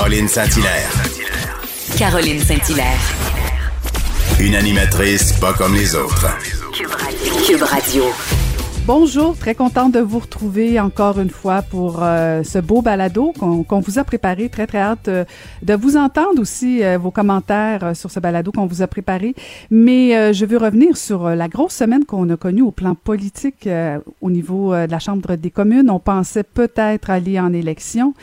Caroline 0.00 0.28
Saint-Hilaire. 0.28 0.90
Caroline 1.98 2.40
Saint-Hilaire. 2.40 2.98
Une 4.40 4.54
animatrice 4.54 5.34
pas 5.34 5.52
comme 5.52 5.74
les 5.74 5.94
autres. 5.94 6.26
Cube 7.46 7.62
Radio. 7.62 8.04
Bonjour, 8.86 9.36
très 9.36 9.54
contente 9.54 9.92
de 9.92 10.00
vous 10.00 10.18
retrouver 10.18 10.80
encore 10.80 11.20
une 11.20 11.30
fois 11.30 11.62
pour 11.62 12.02
euh, 12.02 12.42
ce 12.42 12.58
beau 12.58 12.82
balado 12.82 13.32
qu'on 13.38 13.80
vous 13.80 13.98
a 13.98 14.04
préparé. 14.04 14.48
Très, 14.48 14.66
très 14.66 14.78
hâte 14.78 15.06
euh, 15.08 15.24
de 15.62 15.74
vous 15.74 15.96
entendre 15.96 16.40
aussi 16.40 16.82
euh, 16.82 16.98
vos 16.98 17.10
commentaires 17.10 17.94
sur 17.94 18.10
ce 18.10 18.18
balado 18.18 18.50
qu'on 18.50 18.66
vous 18.66 18.82
a 18.82 18.86
préparé. 18.86 19.34
Mais 19.70 20.32
je 20.32 20.44
veux 20.44 20.56
revenir 20.56 20.96
sur 20.96 21.28
la 21.28 21.46
grosse 21.46 21.74
semaine 21.74 22.04
qu'on 22.04 22.28
a 22.30 22.36
connue 22.36 22.62
au 22.62 22.72
plan 22.72 22.94
politique 22.94 23.68
au 24.20 24.30
niveau 24.30 24.74
de 24.74 24.90
la 24.90 24.98
Chambre 24.98 25.36
des 25.36 25.50
communes. 25.50 25.90
On 25.90 26.00
pensait 26.00 26.42
peut-être 26.42 27.10
aller 27.10 27.38
en 27.38 27.52
élection. 27.52 28.14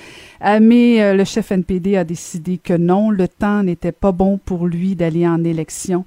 Euh, 0.44 0.59
mais 0.62 1.02
euh, 1.02 1.14
le 1.16 1.23
chef 1.23 1.52
NPD 1.52 1.98
a 1.98 2.04
décidé 2.04 2.58
que 2.58 2.73
non, 2.73 3.09
le 3.09 3.27
temps 3.27 3.64
n'était 3.64 3.91
pas 3.91 4.12
bon 4.12 4.38
pour 4.38 4.68
lui 4.68 4.96
d'aller 4.96 5.27
en 5.27 5.44
élection. 5.44 6.05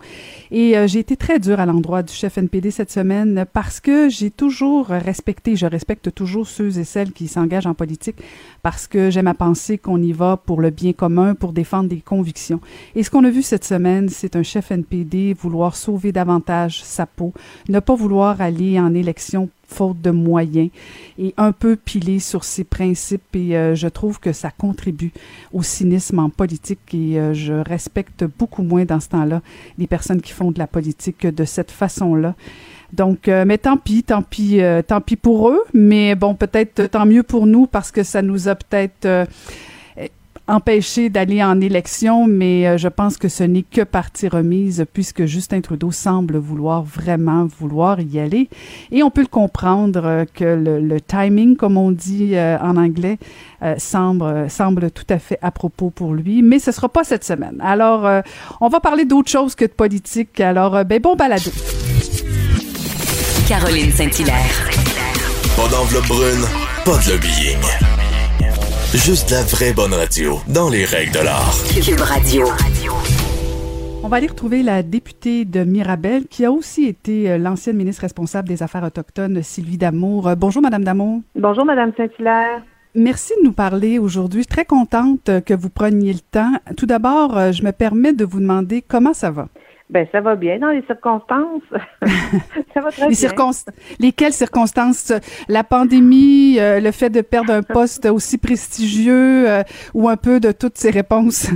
Et 0.50 0.76
euh, 0.76 0.86
j'ai 0.86 1.00
été 1.00 1.16
très 1.16 1.38
dur 1.38 1.60
à 1.60 1.66
l'endroit 1.66 2.02
du 2.02 2.12
chef 2.12 2.38
NPD 2.38 2.70
cette 2.70 2.90
semaine 2.90 3.44
parce 3.52 3.80
que 3.80 4.08
j'ai 4.08 4.30
toujours 4.30 4.86
respecté, 4.86 5.56
je 5.56 5.66
respecte 5.66 6.14
toujours 6.14 6.46
ceux 6.46 6.78
et 6.78 6.84
celles 6.84 7.12
qui 7.12 7.28
s'engagent 7.28 7.66
en 7.66 7.74
politique 7.74 8.16
parce 8.62 8.86
que 8.86 9.10
j'aime 9.10 9.28
à 9.28 9.34
penser 9.34 9.78
qu'on 9.78 10.00
y 10.00 10.12
va 10.12 10.36
pour 10.36 10.60
le 10.60 10.70
bien 10.70 10.92
commun, 10.92 11.34
pour 11.34 11.52
défendre 11.52 11.88
des 11.88 12.00
convictions. 12.00 12.60
Et 12.94 13.02
ce 13.02 13.10
qu'on 13.10 13.24
a 13.24 13.30
vu 13.30 13.42
cette 13.42 13.64
semaine, 13.64 14.08
c'est 14.08 14.36
un 14.36 14.42
chef 14.42 14.70
NPD 14.70 15.34
vouloir 15.34 15.76
sauver 15.76 16.12
davantage 16.12 16.82
sa 16.82 17.06
peau, 17.06 17.32
ne 17.68 17.80
pas 17.80 17.94
vouloir 17.94 18.40
aller 18.40 18.78
en 18.78 18.94
élection 18.94 19.48
faute 19.70 20.00
de 20.00 20.10
moyens 20.10 20.70
et 21.18 21.32
un 21.36 21.52
peu 21.52 21.76
pilé 21.76 22.18
sur 22.18 22.44
ses 22.44 22.64
principes 22.64 23.34
et 23.34 23.56
euh, 23.56 23.74
je 23.74 23.88
trouve 23.88 24.18
que 24.20 24.32
ça 24.32 24.50
contribue 24.50 25.12
au 25.52 25.62
cynisme 25.62 26.18
en 26.18 26.28
politique 26.28 26.92
et 26.92 27.18
euh, 27.18 27.34
je 27.34 27.54
respecte 27.54 28.24
beaucoup 28.38 28.62
moins 28.62 28.84
dans 28.84 29.00
ce 29.00 29.08
temps-là 29.10 29.42
les 29.78 29.86
personnes 29.86 30.20
qui 30.20 30.32
font 30.32 30.50
de 30.50 30.58
la 30.58 30.66
politique 30.66 31.26
de 31.26 31.44
cette 31.44 31.70
façon-là. 31.70 32.34
Donc, 32.92 33.28
euh, 33.28 33.44
mais 33.46 33.58
tant 33.58 33.76
pis, 33.76 34.02
tant 34.02 34.22
pis, 34.22 34.60
tant 34.88 35.00
pis 35.00 35.14
pour 35.16 35.48
eux, 35.48 35.62
mais 35.72 36.16
bon, 36.16 36.34
peut-être 36.34 36.86
tant 36.86 37.06
mieux 37.06 37.22
pour 37.22 37.46
nous 37.46 37.66
parce 37.66 37.92
que 37.92 38.02
ça 38.02 38.20
nous 38.20 38.48
a 38.48 38.56
peut-être 38.56 39.28
empêcher 40.50 41.10
d'aller 41.10 41.42
en 41.42 41.60
élection, 41.60 42.26
mais 42.26 42.66
euh, 42.66 42.76
je 42.76 42.88
pense 42.88 43.16
que 43.16 43.28
ce 43.28 43.44
n'est 43.44 43.62
que 43.62 43.82
partie 43.82 44.28
remise 44.28 44.84
puisque 44.92 45.24
Justin 45.24 45.60
Trudeau 45.60 45.92
semble 45.92 46.36
vouloir 46.36 46.82
vraiment 46.82 47.46
vouloir 47.46 48.00
y 48.00 48.18
aller. 48.18 48.48
Et 48.90 49.02
on 49.02 49.10
peut 49.10 49.20
le 49.20 49.28
comprendre 49.28 50.02
euh, 50.04 50.24
que 50.34 50.44
le, 50.44 51.00
timing, 51.00 51.56
comme 51.56 51.76
on 51.76 51.92
dit 51.92 52.34
euh, 52.34 52.58
en 52.58 52.76
anglais, 52.76 53.18
semble, 53.76 54.48
semble 54.48 54.90
tout 54.90 55.04
à 55.10 55.18
fait 55.18 55.38
à 55.42 55.50
propos 55.50 55.90
pour 55.90 56.14
lui, 56.14 56.42
mais 56.42 56.58
ce 56.58 56.72
sera 56.72 56.88
pas 56.88 57.04
cette 57.04 57.24
semaine. 57.24 57.60
Alors, 57.60 58.22
on 58.60 58.68
va 58.68 58.80
parler 58.80 59.04
d'autre 59.04 59.30
chose 59.30 59.54
que 59.54 59.66
de 59.66 59.70
politique. 59.70 60.40
Alors, 60.40 60.82
ben 60.84 61.00
bon 61.00 61.14
balado. 61.14 61.50
Caroline 63.46 63.92
Saint-Hilaire. 63.92 64.70
Pas 65.56 65.68
d'enveloppe 65.68 66.06
brune, 66.06 66.44
pas 66.86 66.96
de 66.98 67.12
lobbying. 67.12 67.99
Juste 68.92 69.30
la 69.30 69.44
vraie 69.44 69.72
bonne 69.72 69.94
radio, 69.94 70.38
dans 70.52 70.68
les 70.68 70.84
règles 70.84 71.12
de 71.12 71.20
l'art. 71.20 71.54
Cube 71.80 72.00
Radio. 72.00 72.44
On 74.02 74.08
va 74.08 74.16
aller 74.16 74.26
retrouver 74.26 74.64
la 74.64 74.82
députée 74.82 75.44
de 75.44 75.62
Mirabel, 75.62 76.26
qui 76.26 76.44
a 76.44 76.50
aussi 76.50 76.86
été 76.86 77.30
euh, 77.30 77.38
l'ancienne 77.38 77.76
ministre 77.76 78.02
responsable 78.02 78.48
des 78.48 78.64
Affaires 78.64 78.82
autochtones, 78.82 79.44
Sylvie 79.44 79.78
Damour. 79.78 80.26
Euh, 80.26 80.34
bonjour, 80.34 80.60
Madame 80.60 80.82
Damour. 80.82 81.20
Bonjour, 81.36 81.64
Madame 81.64 81.92
Saint-Hilaire. 81.96 82.64
Merci 82.96 83.32
de 83.38 83.44
nous 83.44 83.52
parler 83.52 84.00
aujourd'hui. 84.00 84.40
Je 84.40 84.48
suis 84.48 84.56
très 84.56 84.64
contente 84.64 85.30
que 85.46 85.54
vous 85.54 85.70
preniez 85.70 86.12
le 86.12 86.18
temps. 86.18 86.50
Tout 86.76 86.86
d'abord, 86.86 87.38
euh, 87.38 87.52
je 87.52 87.62
me 87.62 87.70
permets 87.70 88.12
de 88.12 88.24
vous 88.24 88.40
demander 88.40 88.82
comment 88.82 89.14
ça 89.14 89.30
va. 89.30 89.46
Ben, 89.90 90.06
ça 90.12 90.20
va 90.20 90.36
bien 90.36 90.58
dans 90.58 90.70
les 90.70 90.82
circonstances. 90.82 91.62
ça 92.74 92.80
va 92.80 92.92
très 92.92 93.08
les 93.08 93.16
bien. 93.16 93.50
Lesquelles 93.98 94.32
circonstances? 94.32 95.12
La 95.48 95.64
pandémie, 95.64 96.60
euh, 96.60 96.78
le 96.78 96.92
fait 96.92 97.10
de 97.10 97.22
perdre 97.22 97.52
un 97.52 97.64
poste 97.64 98.06
aussi 98.06 98.38
prestigieux 98.38 99.50
euh, 99.50 99.62
ou 99.92 100.08
un 100.08 100.16
peu 100.16 100.38
de 100.38 100.52
toutes 100.52 100.78
ces 100.78 100.90
réponses? 100.90 101.50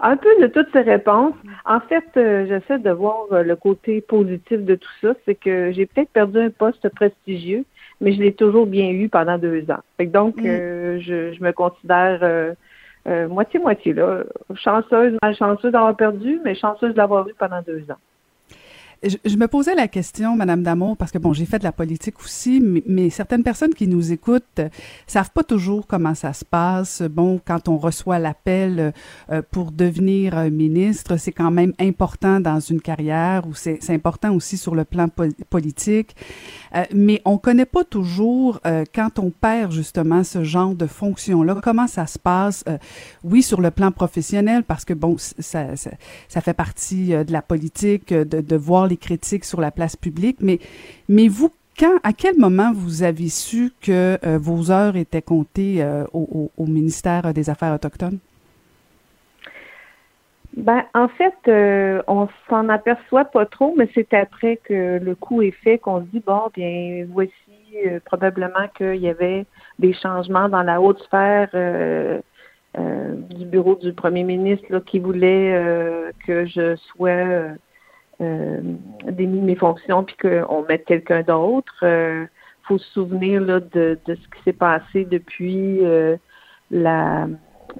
Un 0.00 0.18
peu 0.18 0.28
de 0.42 0.48
toutes 0.48 0.70
ces 0.72 0.82
réponses. 0.82 1.34
En 1.64 1.80
fait, 1.80 2.04
euh, 2.18 2.44
j'essaie 2.46 2.78
de 2.78 2.90
voir 2.90 3.26
le 3.30 3.56
côté 3.56 4.02
positif 4.02 4.60
de 4.60 4.74
tout 4.74 4.90
ça. 5.00 5.14
C'est 5.24 5.34
que 5.34 5.72
j'ai 5.72 5.86
peut-être 5.86 6.10
perdu 6.10 6.40
un 6.40 6.50
poste 6.50 6.90
prestigieux, 6.90 7.64
mais 8.02 8.12
je 8.12 8.20
l'ai 8.20 8.34
toujours 8.34 8.66
bien 8.66 8.90
eu 8.90 9.08
pendant 9.08 9.38
deux 9.38 9.64
ans. 9.70 9.80
donc, 9.98 10.36
mm. 10.36 10.98
je, 10.98 11.32
je, 11.32 11.42
me 11.42 11.52
considère 11.52 12.20
euh, 13.06 13.28
moitié-moitié, 13.28 13.94
là. 13.94 14.22
Chanceuse, 14.54 15.16
malchanceuse 15.22 15.72
d'avoir 15.72 15.96
perdu, 15.96 16.40
mais 16.44 16.54
chanceuse 16.54 16.94
d'avoir 16.94 17.28
eu 17.28 17.34
pendant 17.34 17.62
deux 17.62 17.82
ans. 17.90 17.98
Je, 19.02 19.36
me 19.36 19.48
posais 19.48 19.74
la 19.74 19.88
question, 19.88 20.36
Madame 20.36 20.62
Damour, 20.62 20.96
parce 20.96 21.10
que 21.10 21.18
bon, 21.18 21.32
j'ai 21.32 21.44
fait 21.44 21.58
de 21.58 21.64
la 21.64 21.72
politique 21.72 22.20
aussi, 22.20 22.62
mais, 22.86 23.10
certaines 23.10 23.42
personnes 23.42 23.74
qui 23.74 23.88
nous 23.88 24.12
écoutent 24.12 24.60
euh, 24.60 24.68
savent 25.08 25.32
pas 25.32 25.42
toujours 25.42 25.88
comment 25.88 26.14
ça 26.14 26.32
se 26.32 26.44
passe. 26.44 27.02
Bon, 27.02 27.40
quand 27.44 27.68
on 27.68 27.78
reçoit 27.78 28.20
l'appel 28.20 28.92
euh, 29.32 29.42
pour 29.50 29.72
devenir 29.72 30.36
ministre, 30.52 31.16
c'est 31.16 31.32
quand 31.32 31.50
même 31.50 31.72
important 31.80 32.38
dans 32.38 32.60
une 32.60 32.80
carrière 32.80 33.44
ou 33.48 33.54
c'est 33.54 33.90
important 33.90 34.32
aussi 34.36 34.56
sur 34.56 34.76
le 34.76 34.84
plan 34.84 35.08
politique. 35.50 36.14
Euh, 36.74 36.84
mais 36.94 37.20
on 37.24 37.38
connaît 37.38 37.66
pas 37.66 37.84
toujours 37.84 38.60
euh, 38.66 38.84
quand 38.94 39.18
on 39.18 39.30
perd 39.30 39.72
justement 39.72 40.24
ce 40.24 40.44
genre 40.44 40.74
de 40.74 40.86
fonction-là, 40.86 41.56
comment 41.62 41.86
ça 41.86 42.06
se 42.06 42.18
passe. 42.18 42.64
Euh, 42.68 42.78
oui, 43.24 43.42
sur 43.42 43.60
le 43.60 43.70
plan 43.70 43.92
professionnel, 43.92 44.64
parce 44.64 44.84
que 44.84 44.94
bon, 44.94 45.16
ça, 45.18 45.76
ça, 45.76 45.90
ça 46.28 46.40
fait 46.40 46.54
partie 46.54 47.08
de 47.08 47.32
la 47.32 47.42
politique, 47.42 48.12
de, 48.12 48.40
de, 48.40 48.56
voir 48.56 48.86
les 48.86 48.96
critiques 48.96 49.44
sur 49.44 49.60
la 49.60 49.70
place 49.70 49.96
publique, 49.96 50.38
mais, 50.40 50.58
mais 51.08 51.28
vous, 51.28 51.50
quand, 51.78 51.98
à 52.02 52.12
quel 52.12 52.38
moment 52.38 52.72
vous 52.72 53.02
avez 53.02 53.28
su 53.28 53.72
que 53.80 54.18
vos 54.36 54.70
heures 54.70 54.96
étaient 54.96 55.22
comptées 55.22 55.84
au, 56.12 56.50
au, 56.56 56.66
ministère 56.66 57.32
des 57.34 57.50
Affaires 57.50 57.74
autochtones? 57.74 58.18
Ben, 60.56 60.84
en 60.92 61.08
fait, 61.08 61.34
euh, 61.48 62.02
on 62.06 62.28
s'en 62.50 62.68
aperçoit 62.68 63.24
pas 63.24 63.46
trop, 63.46 63.74
mais 63.76 63.88
c'est 63.94 64.12
après 64.12 64.58
que 64.58 64.98
le 64.98 65.14
coup 65.14 65.40
est 65.40 65.50
fait 65.50 65.78
qu'on 65.78 66.00
se 66.00 66.06
dit 66.06 66.22
bon, 66.24 66.50
bien, 66.54 67.06
voici 67.08 67.32
euh, 67.86 68.00
probablement 68.04 68.68
qu'il 68.76 68.96
y 68.96 69.08
avait 69.08 69.46
des 69.78 69.94
changements 69.94 70.50
dans 70.50 70.62
la 70.62 70.80
haute 70.80 71.00
sphère 71.04 71.48
euh, 71.54 72.20
du 72.74 73.46
bureau 73.46 73.76
du 73.76 73.94
premier 73.94 74.24
ministre 74.24 74.66
là, 74.68 74.80
qui 74.80 74.98
voulait 74.98 76.12
que 76.26 76.46
je 76.46 76.76
sois 76.76 77.56
démis 78.18 79.40
de 79.40 79.44
mes 79.44 79.56
fonctions 79.56 80.04
puis 80.04 80.16
qu'on 80.16 80.62
mette 80.62 80.84
quelqu'un 80.86 81.22
d'autre. 81.22 81.84
Faut 82.62 82.78
se 82.78 82.92
souvenir 82.92 83.42
là, 83.42 83.60
de, 83.60 83.98
de 84.06 84.14
ce 84.14 84.28
qui 84.28 84.42
s'est 84.44 84.54
passé 84.54 85.04
depuis 85.04 85.82
la 86.70 87.26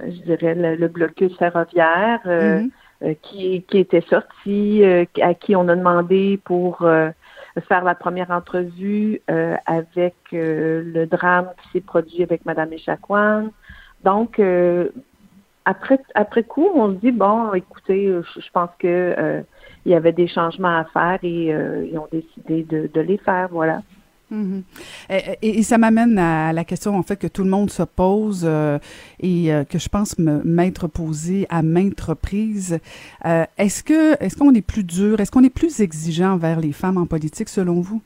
je 0.01 0.23
dirais, 0.23 0.55
le, 0.55 0.89
blocus 0.89 1.37
ferroviaire 1.37 2.21
euh, 2.27 2.61
mhm. 2.61 2.71
euh, 3.05 3.15
qui, 3.23 3.63
qui 3.63 3.79
était 3.79 4.03
sorti, 4.03 4.83
euh, 4.85 5.05
à 5.21 5.35
qui 5.35 5.57
on 5.57 5.69
a 5.69 5.77
demandé 5.77 6.41
pour 6.45 6.87
faire 7.69 7.85
la 7.85 7.95
première 7.95 8.31
entrevue 8.31 9.21
avec 9.67 10.15
le 10.33 11.05
drame 11.05 11.49
qui 11.63 11.69
s'est 11.73 11.81
produit 11.81 12.23
avec 12.23 12.47
Madame 12.47 12.73
Echaquan. 12.73 13.51
Donc, 14.05 14.41
après, 15.65 16.01
après 16.15 16.43
coup, 16.45 16.69
on 16.75 16.95
se 16.95 16.99
dit, 17.01 17.13
bon, 17.13 17.53
écoutez, 17.53 18.07
je, 18.07 18.51
pense 18.53 18.71
que 18.79 19.45
il 19.85 19.93
y 19.93 19.95
avait 19.95 20.13
des 20.13 20.29
changements 20.29 20.79
à 20.79 20.85
faire 20.85 21.19
et 21.23 21.49
ils 21.49 21.99
ont 21.99 22.09
décidé 22.11 22.63
de, 22.63 22.89
de 22.93 23.01
les 23.01 23.19
faire, 23.19 23.49
voilà. 23.51 23.83
Mhm. 24.33 24.63
et, 25.43 25.63
ça 25.63 25.77
m'amène 25.77 26.19
à 26.19 26.55
la 26.55 26.65
question 26.65 26.97
en 26.97 27.03
fait 27.03 27.17
que 27.17 27.27
tout 27.27 27.45
le 27.45 27.51
monde 27.51 27.69
se 27.69 27.83
pose 27.83 28.45
euh, 28.49 28.79
et 29.21 29.53
euh, 29.53 29.65
que 29.65 29.79
je 29.79 29.91
pense 29.91 30.19
m'être 30.19 30.89
posée 30.89 31.47
à 31.51 31.63
maintes 31.63 32.01
reprises. 32.01 32.81
Euh, 33.27 33.45
est-ce 33.59 33.85
que 33.85 34.15
est-ce 34.25 34.39
qu'on 34.39 34.55
est 34.55 34.67
plus 34.67 34.85
dur, 34.85 35.21
est-ce 35.21 35.31
qu'on 35.31 35.45
est 35.45 35.55
plus 35.55 35.81
exigeant 35.81 36.33
envers 36.33 36.61
les 36.61 36.73
femmes 36.73 36.97
en 36.97 37.05
politique 37.05 37.51
selon 37.51 37.83
vous? 37.83 38.01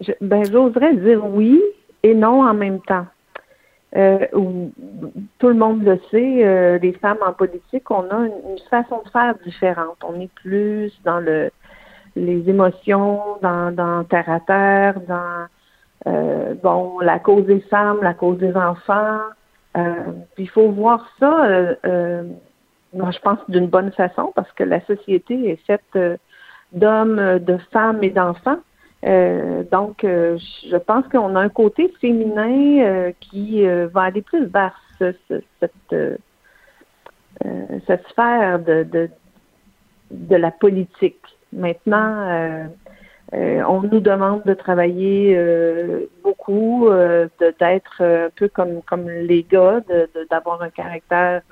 Je, 0.00 0.12
Ben 0.22 0.42
j'oserais 0.50 0.96
dire 0.96 1.22
oui 1.26 1.60
et 2.02 2.14
non 2.14 2.42
en 2.42 2.54
même 2.54 2.80
temps. 2.80 3.06
tout 3.92 5.48
le 5.48 5.54
monde 5.54 5.82
le 5.84 6.00
sait, 6.10 6.78
les 6.78 6.92
femmes 6.94 7.18
en 7.26 7.34
politique, 7.34 7.90
on 7.90 8.08
a 8.08 8.26
une 8.26 8.58
façon 8.70 9.02
de 9.04 9.10
faire 9.10 9.34
différente. 9.44 9.98
On 10.02 10.18
est 10.18 10.32
plus 10.32 10.98
dans 11.04 11.20
le 11.20 11.50
les 12.16 12.48
émotions 12.48 13.20
dans, 13.42 13.74
dans 13.74 14.04
terre 14.04 14.28
à 14.28 14.40
terre, 14.40 15.00
dans 15.06 15.46
euh, 16.06 16.54
bon 16.62 16.98
la 17.00 17.18
cause 17.18 17.44
des 17.46 17.60
femmes, 17.60 17.98
la 18.02 18.14
cause 18.14 18.38
des 18.38 18.54
enfants. 18.56 19.20
Euh, 19.76 19.94
puis 20.34 20.44
il 20.44 20.48
faut 20.48 20.70
voir 20.70 21.06
ça, 21.18 21.46
euh, 21.46 21.74
euh 21.84 22.22
je 22.92 23.18
pense, 23.20 23.38
d'une 23.48 23.68
bonne 23.68 23.92
façon 23.92 24.32
parce 24.34 24.50
que 24.52 24.64
la 24.64 24.84
société 24.86 25.50
est 25.50 25.64
faite 25.64 26.18
d'hommes, 26.72 27.38
de 27.38 27.56
femmes 27.72 28.02
et 28.02 28.10
d'enfants. 28.10 28.58
donc, 29.04 30.00
je 30.02 30.76
pense 30.76 31.06
qu'on 31.06 31.36
a 31.36 31.40
un 31.40 31.48
côté 31.48 31.94
féminin 32.00 33.12
qui 33.20 33.64
va 33.64 34.02
aller 34.02 34.22
plus 34.22 34.46
vers 34.46 34.76
cette, 34.98 35.20
cette 37.86 38.08
sphère 38.08 38.58
de, 38.58 38.82
de, 38.82 39.08
de 40.10 40.36
la 40.36 40.50
politique. 40.50 41.22
Maintenant, 41.52 42.68
euh, 43.32 43.62
on 43.68 43.82
nous 43.82 44.00
demande 44.00 44.42
de 44.44 44.54
travailler 44.54 45.34
euh, 45.36 46.06
beaucoup, 46.24 46.88
euh, 46.88 47.28
d'être 47.60 48.02
un 48.02 48.28
peu 48.34 48.48
comme 48.48 48.82
comme 48.82 49.08
les 49.08 49.44
gars, 49.44 49.80
d'avoir 50.30 50.62
un 50.62 50.70
caractère 50.70 51.42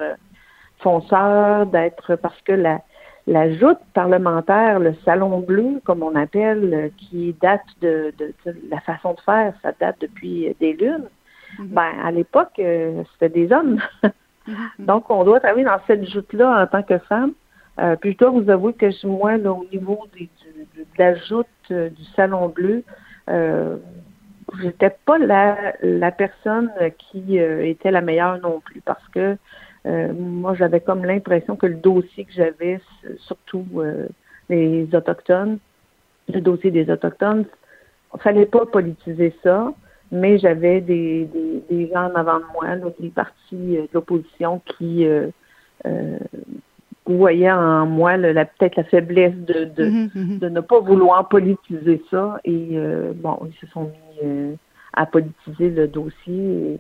fonceur, 0.79 1.67
d'être 1.67 2.17
parce 2.17 2.41
que 2.43 2.53
la 2.53 2.81
la 3.29 3.53
joute 3.53 3.79
parlementaire, 3.93 4.81
le 4.81 4.95
salon 5.05 5.41
bleu, 5.41 5.83
comme 5.85 6.03
on 6.03 6.15
appelle, 6.15 6.91
qui 6.97 7.37
date 7.43 7.61
de, 7.83 8.11
de, 8.17 8.33
la 8.71 8.81
façon 8.81 9.13
de 9.13 9.21
faire, 9.21 9.53
ça 9.63 9.73
date 9.79 9.97
depuis 10.01 10.57
des 10.59 10.73
lunes. 10.73 11.09
Mm-hmm. 11.59 11.67
Ben 11.67 11.93
à 12.03 12.11
l'époque, 12.11 12.55
c'était 12.57 13.29
des 13.29 13.53
hommes. 13.53 13.81
Mm-hmm. 14.03 14.57
Donc 14.79 15.11
on 15.11 15.25
doit 15.25 15.41
travailler 15.41 15.67
dans 15.67 15.79
cette 15.87 16.09
joute-là 16.09 16.63
en 16.63 16.67
tant 16.67 16.83
que 16.83 16.99
femme. 16.99 17.35
Puis 18.01 18.17
je 18.19 18.25
vous 18.25 18.51
avouer 18.51 18.73
que 18.73 19.07
moi, 19.07 19.37
là, 19.37 19.53
au 19.53 19.65
niveau 19.73 20.07
des, 20.17 20.29
de 20.77 20.85
la 20.99 21.15
joute 21.15 21.47
euh, 21.71 21.91
du 21.91 22.05
Salon 22.17 22.49
Bleu, 22.49 22.83
euh, 23.29 23.77
j'étais 24.63 24.95
pas 25.05 25.19
la, 25.19 26.13
personne 26.13 26.71
qui 26.99 27.39
euh, 27.39 27.67
était 27.67 27.91
la 27.91 28.01
meilleure 28.01 28.41
non 28.41 28.61
plus 28.61 28.81
parce 28.81 29.07
que 29.09 29.37
euh, 29.87 30.13
moi 30.13 30.55
j'avais 30.55 30.81
comme 30.81 31.05
l'impression 31.05 31.57
que 31.57 31.67
le 31.67 31.75
dossier 31.75 32.25
que 32.25 32.33
j'avais, 32.33 32.81
surtout 33.19 33.67
les 34.49 34.89
autochtones, 34.95 35.59
le 36.33 36.41
dossier 36.41 36.71
des 36.71 36.91
autochtones, 36.91 37.45
fallait 38.19 38.47
pas 38.47 38.65
politiser 38.67 39.35
ça, 39.43 39.73
mais 40.11 40.39
j'avais 40.39 40.81
des, 40.81 41.29
gens 41.93 42.11
en 42.11 42.15
avant 42.15 42.39
de 42.39 42.45
moi, 42.55 42.91
des 42.99 43.11
partis 43.11 43.77
de 43.77 43.89
l'opposition 43.93 44.63
qui 44.79 45.07
vous 47.09 47.17
voyez 47.17 47.51
en 47.51 47.87
moi 47.87 48.19
peut-être 48.19 48.77
la 48.77 48.85
faiblesse 48.85 49.35
de, 49.35 49.65
de, 49.65 49.85
mhm, 49.89 50.11
mhm. 50.15 50.39
de, 50.39 50.49
ne 50.51 50.61
pas 50.61 50.79
vouloir 50.81 51.27
politiser 51.29 52.03
ça. 52.11 52.39
Et 52.45 52.73
euh, 52.75 53.13
bon, 53.15 53.39
ils 53.47 53.67
se 53.67 53.73
sont 53.73 53.85
mis 53.85 54.25
euh, 54.25 54.55
à 54.93 55.07
politiser 55.07 55.71
le 55.71 55.89
dossier. 55.89 56.79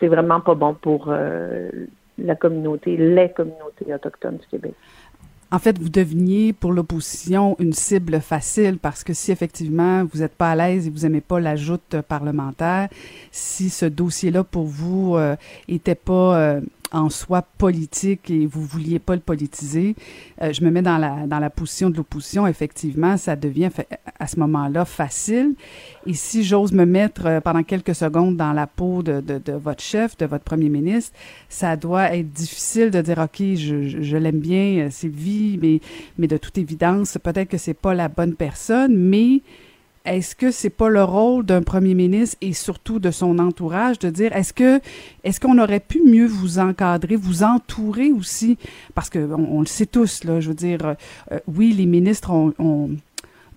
C'est 0.00 0.08
vraiment 0.08 0.40
pas 0.40 0.56
bon 0.56 0.74
pour 0.74 1.06
euh, 1.08 1.70
la 2.18 2.34
communauté, 2.34 2.96
les 2.96 3.30
communautés 3.30 3.94
autochtones 3.94 4.38
du 4.38 4.46
Québec. 4.48 4.74
En 5.50 5.58
fait, 5.58 5.78
vous 5.78 5.88
deveniez 5.88 6.52
pour 6.52 6.72
l'opposition 6.72 7.56
une 7.58 7.72
cible 7.72 8.20
facile 8.20 8.78
parce 8.78 9.02
que 9.02 9.14
si 9.14 9.32
effectivement 9.32 10.04
vous 10.04 10.20
n'êtes 10.20 10.34
pas 10.34 10.50
à 10.50 10.56
l'aise 10.56 10.86
et 10.86 10.90
vous 10.90 11.06
aimez 11.06 11.22
pas 11.22 11.40
la 11.40 11.56
joute 11.56 11.96
parlementaire, 12.06 12.88
si 13.30 13.70
ce 13.70 13.86
dossier-là 13.86 14.44
pour 14.44 14.64
vous 14.64 15.16
euh, 15.16 15.36
était 15.66 15.94
pas 15.94 16.60
en 16.92 17.10
soi 17.10 17.42
politique 17.42 18.30
et 18.30 18.46
vous 18.46 18.62
vouliez 18.64 18.98
pas 18.98 19.14
le 19.14 19.20
politiser, 19.20 19.94
euh, 20.42 20.52
je 20.52 20.64
me 20.64 20.70
mets 20.70 20.82
dans 20.82 20.98
la 20.98 21.26
dans 21.26 21.38
la 21.38 21.50
position 21.50 21.90
de 21.90 21.96
l'opposition. 21.96 22.46
Effectivement, 22.46 23.16
ça 23.16 23.36
devient 23.36 23.70
à 24.18 24.26
ce 24.26 24.38
moment-là 24.40 24.84
facile. 24.84 25.54
Et 26.06 26.14
si 26.14 26.44
j'ose 26.44 26.72
me 26.72 26.84
mettre 26.84 27.26
euh, 27.26 27.40
pendant 27.40 27.62
quelques 27.62 27.94
secondes 27.94 28.36
dans 28.36 28.52
la 28.52 28.66
peau 28.66 29.02
de, 29.02 29.20
de, 29.20 29.38
de, 29.38 29.52
votre 29.52 29.82
chef, 29.82 30.16
de 30.16 30.26
votre 30.26 30.44
premier 30.44 30.68
ministre, 30.68 31.16
ça 31.48 31.76
doit 31.76 32.14
être 32.14 32.30
difficile 32.30 32.90
de 32.90 33.00
dire 33.00 33.18
ok, 33.18 33.42
je, 33.54 34.02
je 34.02 34.16
l'aime 34.16 34.40
bien, 34.40 34.86
euh, 34.86 34.88
c'est 34.90 35.08
vie, 35.08 35.58
mais 35.60 35.80
mais 36.16 36.26
de 36.26 36.36
toute 36.36 36.58
évidence, 36.58 37.18
peut-être 37.22 37.48
que 37.48 37.58
c'est 37.58 37.74
pas 37.74 37.94
la 37.94 38.08
bonne 38.08 38.34
personne, 38.34 38.96
mais 38.96 39.42
est-ce 40.08 40.34
que 40.34 40.50
c'est 40.50 40.70
pas 40.70 40.88
le 40.88 41.04
rôle 41.04 41.44
d'un 41.44 41.62
premier 41.62 41.94
ministre 41.94 42.36
et 42.40 42.52
surtout 42.52 42.98
de 42.98 43.10
son 43.10 43.38
entourage 43.38 43.98
de 43.98 44.10
dire 44.10 44.34
est-ce 44.34 44.52
que 44.52 44.80
est-ce 45.24 45.40
qu'on 45.40 45.58
aurait 45.58 45.80
pu 45.80 46.02
mieux 46.04 46.26
vous 46.26 46.58
encadrer, 46.58 47.16
vous 47.16 47.42
entourer 47.42 48.10
aussi? 48.12 48.58
Parce 48.94 49.10
que 49.10 49.18
on, 49.18 49.60
le 49.60 49.66
sait 49.66 49.86
tous 49.86 50.24
là, 50.24 50.40
je 50.40 50.48
veux 50.48 50.54
dire 50.54 50.84
euh, 50.84 50.94
euh, 51.32 51.38
oui 51.46 51.72
les 51.72 51.86
ministres 51.86 52.32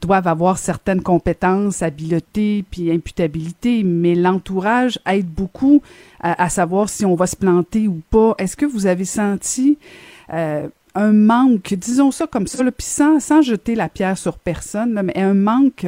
doivent 0.01 0.27
avoir 0.27 0.57
certaines 0.57 1.01
compétences, 1.01 1.81
habiletés 1.81 2.65
puis 2.69 2.91
imputabilité, 2.91 3.83
mais 3.83 4.15
l'entourage 4.15 4.99
aide 5.05 5.27
beaucoup 5.27 5.81
à, 6.19 6.49
savoir 6.49 6.89
si 6.89 7.05
on 7.05 7.15
va 7.15 7.27
se 7.27 7.35
planter 7.35 7.87
ou 7.87 8.01
pas. 8.09 8.35
Est-ce 8.39 8.57
que 8.57 8.65
vous 8.65 8.87
avez 8.87 9.05
senti 9.05 9.77
euh, 10.33 10.67
un 10.95 11.11
manque, 11.11 11.73
disons 11.75 12.11
ça 12.11 12.27
comme 12.27 12.47
ça, 12.47 12.63
puis 12.63 12.85
sans, 12.85 13.19
sans 13.19 13.41
jeter 13.41 13.75
la 13.75 13.89
pierre 13.89 14.17
sur 14.17 14.37
personne, 14.37 14.99
mais 15.03 15.17
un 15.17 15.33
manque 15.33 15.85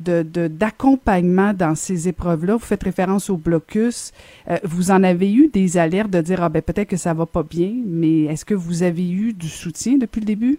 de, 0.00 0.22
d'accompagnement 0.48 1.52
dans 1.52 1.74
ces 1.74 2.08
épreuves-là. 2.08 2.54
Vous 2.54 2.58
faites 2.60 2.82
référence 2.82 3.30
au 3.30 3.36
blocus. 3.36 4.12
Euh, 4.50 4.56
vous 4.62 4.90
en 4.90 5.02
avez 5.02 5.32
eu 5.32 5.48
des 5.48 5.78
alertes 5.78 6.10
de 6.10 6.20
dire, 6.20 6.42
ah 6.42 6.48
ben 6.48 6.62
peut-être 6.62 6.88
que 6.88 6.96
ça 6.96 7.14
va 7.14 7.26
pas 7.26 7.42
bien, 7.42 7.72
mais 7.84 8.24
est-ce 8.24 8.44
que 8.44 8.54
vous 8.54 8.82
avez 8.82 9.10
eu 9.10 9.32
du 9.32 9.48
soutien 9.48 9.96
depuis 9.98 10.20
le 10.20 10.26
début? 10.26 10.58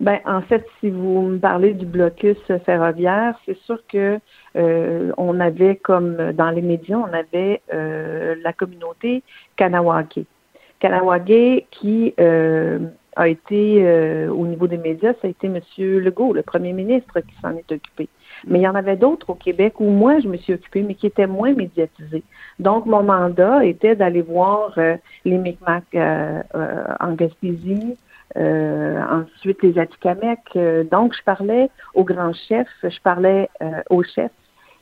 Ben, 0.00 0.18
en 0.26 0.42
fait, 0.42 0.66
si 0.80 0.90
vous 0.90 1.22
me 1.22 1.38
parlez 1.38 1.72
du 1.72 1.86
blocus 1.86 2.36
ferroviaire, 2.66 3.38
c'est 3.46 3.56
sûr 3.58 3.78
que 3.86 4.18
euh, 4.56 5.12
on 5.16 5.38
avait, 5.38 5.76
comme 5.76 6.32
dans 6.32 6.50
les 6.50 6.62
médias, 6.62 6.98
on 6.98 7.12
avait 7.12 7.60
euh, 7.72 8.34
la 8.42 8.52
communauté 8.52 9.22
Kanawake. 9.56 10.20
Kanawake 10.80 11.68
qui 11.70 12.12
a 13.16 13.28
été, 13.28 13.84
euh, 13.84 14.28
au 14.30 14.46
niveau 14.46 14.66
des 14.66 14.76
médias, 14.76 15.12
ça 15.14 15.26
a 15.26 15.28
été 15.28 15.46
M. 15.46 15.60
Legault, 15.78 16.32
le 16.32 16.42
premier 16.42 16.72
ministre, 16.72 17.20
qui 17.20 17.34
s'en 17.40 17.50
est 17.56 17.70
occupé. 17.72 18.08
Mais 18.46 18.58
il 18.58 18.62
y 18.62 18.68
en 18.68 18.74
avait 18.74 18.96
d'autres 18.96 19.30
au 19.30 19.34
Québec 19.34 19.80
où 19.80 19.88
moi, 19.90 20.20
je 20.20 20.28
me 20.28 20.36
suis 20.36 20.54
occupée, 20.54 20.82
mais 20.82 20.94
qui 20.94 21.06
étaient 21.06 21.26
moins 21.26 21.52
médiatisés. 21.54 22.24
Donc, 22.58 22.86
mon 22.86 23.02
mandat 23.02 23.64
était 23.64 23.94
d'aller 23.94 24.22
voir 24.22 24.74
euh, 24.78 24.96
les 25.24 25.38
Micmacs 25.38 25.84
euh, 25.94 26.42
en 27.00 27.12
Gaspésie, 27.14 27.96
ensuite 28.36 29.62
les 29.62 29.78
Atikamekw. 29.78 30.88
donc, 30.90 31.14
je 31.14 31.22
parlais 31.22 31.70
aux 31.94 32.02
grands 32.02 32.32
chefs, 32.32 32.66
je 32.82 33.00
parlais 33.00 33.48
aux 33.90 34.02
chefs 34.02 34.32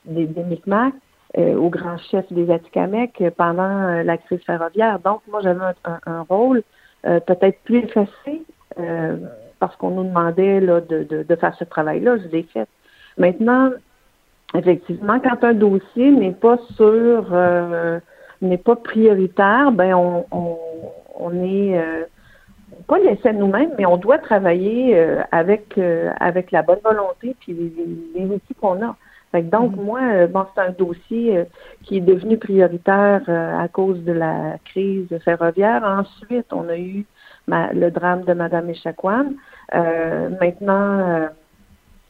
des, 0.07 0.25
des 0.25 0.43
Micmacs, 0.43 0.95
aux 1.37 1.69
grands 1.69 1.99
chefs 1.99 2.33
des 2.33 2.51
Atikamekw 2.51 3.31
pendant 3.37 4.03
la 4.03 4.17
crise 4.17 4.41
ferroviaire. 4.47 5.01
Donc, 5.01 5.21
moi, 5.31 5.41
j'avais 5.43 5.61
un 6.07 6.23
rôle 6.23 6.63
euh, 7.07 7.21
peut-être 7.21 7.59
plus 7.65 7.79
effacé 7.79 8.43
euh, 8.79 9.17
parce 9.59 9.77
qu'on 9.77 9.91
nous 9.91 10.05
demandait 10.05 10.61
là, 10.61 10.81
de, 10.81 11.05
de, 11.05 11.23
de 11.23 11.37
faire 11.37 11.55
ce 11.57 11.65
travail-là. 11.65 12.19
Je 12.19 12.29
l'ai 12.29 12.43
fait. 12.45 12.69
Maintenant, 13.19 13.71
effectivement, 14.55 15.21
quand 15.21 15.45
un 15.45 15.55
dossier 15.55 16.11
n'est 16.11 16.33
pas 16.33 16.59
sur 16.77 17.29
euh, 17.33 17.99
n'est 18.41 18.59
pas 18.59 18.77
prioritaire, 18.77 19.73
ben 19.73 19.95
on, 19.95 20.27
on, 20.31 20.59
on 21.15 21.45
est 21.45 21.79
euh, 21.79 22.05
pas 22.89 22.99
laissé 22.99 23.29
à 23.29 23.33
nous-mêmes, 23.33 23.73
mais 23.79 23.87
on 23.87 23.97
doit 23.97 24.19
travailler 24.19 24.99
avec 25.31 25.79
avec 26.19 26.51
la 26.51 26.63
bonne 26.63 26.81
volonté 26.83 27.37
puis 27.41 27.53
les, 27.53 28.21
les 28.21 28.27
outils 28.27 28.55
qu'on 28.55 28.83
a 28.83 28.97
donc, 29.41 29.77
mm. 29.77 29.83
moi, 29.83 30.01
euh, 30.03 30.27
bon, 30.27 30.45
c'est 30.55 30.61
un 30.61 30.71
dossier 30.71 31.39
euh, 31.39 31.45
qui 31.83 31.97
est 31.97 32.01
devenu 32.01 32.37
prioritaire 32.37 33.23
euh, 33.29 33.59
à 33.59 33.69
cause 33.69 34.03
de 34.05 34.13
la 34.13 34.59
crise 34.65 35.09
ferroviaire. 35.25 35.83
Ensuite, 35.85 36.53
on 36.53 36.69
a 36.69 36.77
eu 36.77 37.07
le 37.49 37.91
drame 37.91 38.23
de 38.23 38.35
Mme 38.35 38.71
Echaquan. 38.71 39.33
maintenant, 39.73 41.29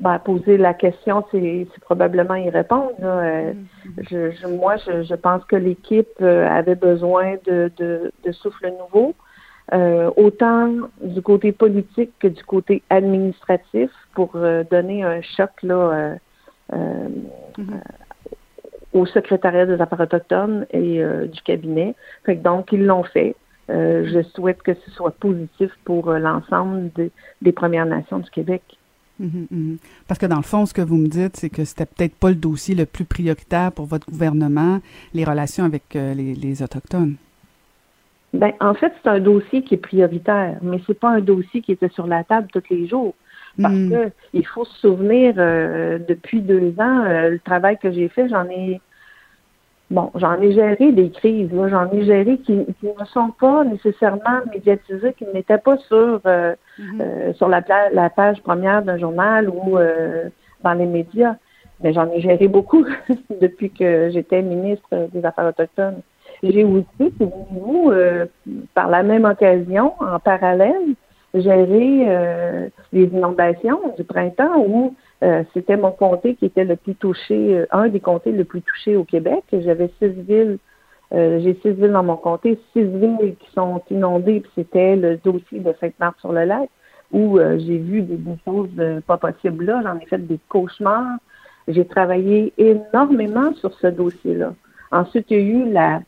ben, 0.01 0.19
poser 0.19 0.59
la 0.59 0.75
question, 0.75 1.25
c'est 1.31 1.67
probablement 1.81 2.35
y 2.35 2.51
répondre. 2.51 2.93
Mm. 3.01 4.03
je, 4.11 4.47
moi, 4.49 4.77
je, 4.77 5.15
pense 5.15 5.45
que 5.45 5.57
l'équipe 5.57 6.21
avait 6.21 6.75
besoin 6.75 7.37
de, 7.47 7.71
de, 7.79 8.13
de 8.25 8.33
souffle 8.33 8.73
nouveau. 8.79 9.15
autant 10.17 10.89
du 11.01 11.23
côté 11.23 11.53
politique 11.53 12.13
que 12.19 12.29
du 12.29 12.45
côté 12.45 12.83
administratif 12.91 13.91
pour 14.15 14.37
donner 14.71 15.03
un 15.03 15.23
choc 15.23 15.51
là, 15.63 15.75
euh, 15.75 16.15
mhm. 16.73 17.81
au 18.93 19.07
secrétariat 19.07 19.67
des 19.67 19.81
affaires 19.81 20.01
autochtones 20.01 20.67
et 20.71 21.03
euh, 21.03 21.27
du 21.27 21.41
cabinet. 21.43 21.95
donc, 22.29 22.73
ils 22.73 22.85
l'ont 22.85 23.05
fait. 23.05 23.35
Euh, 23.71 24.09
je 24.13 24.23
souhaite 24.35 24.63
que 24.63 24.75
ce 24.75 24.91
soit 24.91 25.13
positif 25.13 25.71
pour 25.85 26.13
l'ensemble 26.13 26.91
des 27.41 27.53
Premières 27.53 27.87
Nations 27.87 28.19
du 28.19 28.31
Québec. 28.31 28.63
Mhm, 29.21 29.47
mhm. 29.51 29.77
Parce 30.09 30.19
que 30.19 30.27
dans 30.27 30.37
le 30.37 30.43
fond, 30.43 30.67
ce 30.67 30.75
que 30.75 30.83
vous 30.83 30.97
me 30.97 31.07
dites, 31.07 31.37
c'est 31.37 31.51
que 31.51 31.65
c'était 31.65 31.87
peut-être 31.87 32.17
pas 32.17 32.31
le 32.31 32.35
dossier 32.35 32.75
le 32.75 32.87
plus 32.87 33.05
prioritaire 33.05 33.71
pour 33.71 33.87
votre 33.87 34.11
gouvernement, 34.11 34.81
les 35.15 35.25
relations 35.25 35.65
avec 35.65 35.85
les, 35.95 36.35
les, 36.35 36.63
autochtones. 36.63 37.17
Ben, 38.35 38.53
en 38.61 38.75
fait, 38.75 38.93
c'est 39.03 39.11
un 39.11 39.21
dossier 39.21 39.63
qui 39.63 39.75
est 39.75 39.79
prioritaire, 39.79 40.59
mais 40.63 40.81
c'est 40.87 40.99
pas 40.99 41.11
un 41.11 41.21
dossier 41.21 41.61
qui 41.61 41.73
était 41.73 41.91
sur 41.91 42.07
la 42.07 42.25
table 42.25 42.49
tous 42.53 42.65
les 42.71 42.89
jours. 42.89 43.15
Parce 43.61 43.75
hmm. 43.75 43.91
que 43.91 44.11
il 44.33 44.47
faut 44.47 44.65
se 44.65 44.79
souvenir, 44.81 45.35
euh, 45.37 45.99
depuis 46.09 46.41
deux 46.41 46.75
ans, 46.79 47.05
euh, 47.05 47.31
le 47.31 47.39
travail 47.39 47.79
que 47.79 47.93
j'ai 47.93 48.09
fait, 48.09 48.29
j'en 48.29 48.49
ai 48.49 48.81
bon, 49.91 50.11
j'en 50.15 50.41
ai 50.41 50.53
géré 50.53 50.93
des 50.93 51.11
crises, 51.11 51.51
j'en 51.53 51.91
ai 51.91 52.05
géré 52.05 52.39
qui, 52.39 52.55
ne 52.55 53.05
sont 53.07 53.31
pas 53.39 53.65
nécessairement 53.65 54.41
médiatisées, 54.53 55.13
qui 55.15 55.27
n'étaient 55.35 55.59
pas 55.59 55.77
sur 55.77 56.21
euh, 56.27 56.55
hmm. 56.79 57.35
sur 57.35 57.49
la, 57.49 57.63
la 57.93 58.11
page 58.11 58.41
première 58.43 58.83
d'un 58.83 58.99
journal 58.99 59.51
ou 59.51 59.79
dans 60.65 60.75
les 60.75 60.87
médias. 60.87 61.37
Mais 61.83 61.93
j'en 61.93 62.09
ai 62.11 62.21
géré 62.21 62.49
beaucoup 62.49 62.87
depuis 63.41 63.71
que 63.71 64.11
j'étais 64.11 64.41
ministre 64.41 65.09
des 65.13 65.25
Affaires 65.25 65.47
autochtones. 65.47 66.01
J'ai 66.43 66.65
aussi, 66.65 67.13
vous, 67.21 67.91
euh, 67.93 68.27
par 68.75 68.89
la 68.89 69.05
même 69.05 69.25
occasion, 69.25 69.93
en 70.01 70.19
parallèle, 70.19 70.95
géré 71.35 72.05
euh, 72.07 72.69
les 72.93 73.05
inondations 73.05 73.81
du 73.97 74.05
printemps 74.05 74.65
où 74.67 74.95
euh, 75.23 75.45
c'était 75.55 75.77
mon 75.77 75.93
comté 75.93 76.35
qui 76.35 76.47
était 76.47 76.65
le 76.65 76.77
plus 76.77 76.95
touché, 76.95 77.57
euh, 77.57 77.67
un 77.71 77.89
des 77.89 78.01
comtés 78.01 78.33
le 78.33 78.45
plus 78.45 78.63
touchés 78.63 78.97
au 78.97 79.05
Québec. 79.05 79.45
J'avais 79.53 79.91
six 79.99 80.09
villes, 80.09 80.59
j'ai 81.13 81.59
six 81.63 81.73
villes 81.73 81.93
dans 81.93 82.03
mon 82.03 82.17
comté, 82.17 82.59
six 82.73 82.85
villes 82.85 83.37
qui 83.39 83.51
sont 83.53 83.83
inondées, 83.91 84.41
puis 84.41 84.51
c'était 84.55 84.97
le 84.97 85.19
dossier 85.19 85.61
de 85.61 85.75
Sainte-Marthe-sur-le-Lac 85.81 86.69
où 87.13 87.39
j'ai 87.39 87.77
vu 87.77 88.01
des, 88.01 88.17
des 88.17 88.37
choses 88.47 88.71
pas 89.07 89.19
possibles 89.19 89.67
là. 89.67 89.83
J'en 89.83 89.99
ai 89.99 90.07
fait 90.07 90.19
des 90.19 90.39
cauchemars. 90.49 91.19
J'ai 91.69 91.85
travaillé 91.85 92.55
énormément 92.57 93.53
sur 93.55 93.75
ce 93.75 93.89
dossier-là. 93.89 94.55
Ensuite, 94.91 95.27
il 95.31 95.37
y 95.37 95.41
a 95.41 95.43
eu 95.43 95.71
la 95.71 96.01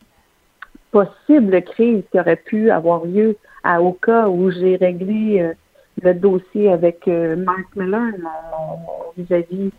possible 0.91 1.61
crise 1.63 2.03
qui 2.11 2.19
aurait 2.19 2.37
pu 2.37 2.71
avoir 2.71 3.05
lieu 3.05 3.37
à 3.65 3.83
Oka 3.83 4.29
où 4.29 4.51
j'ai 4.51 4.77
réglé 4.77 5.41
euh, 5.41 5.55
le 6.03 6.15
dossier 6.15 6.71
avec 6.71 7.09
euh, 7.09 7.35
Mark 7.35 7.75
Miller, 7.75 8.13
mon 8.21 9.11
vis-à-vis 9.17 9.73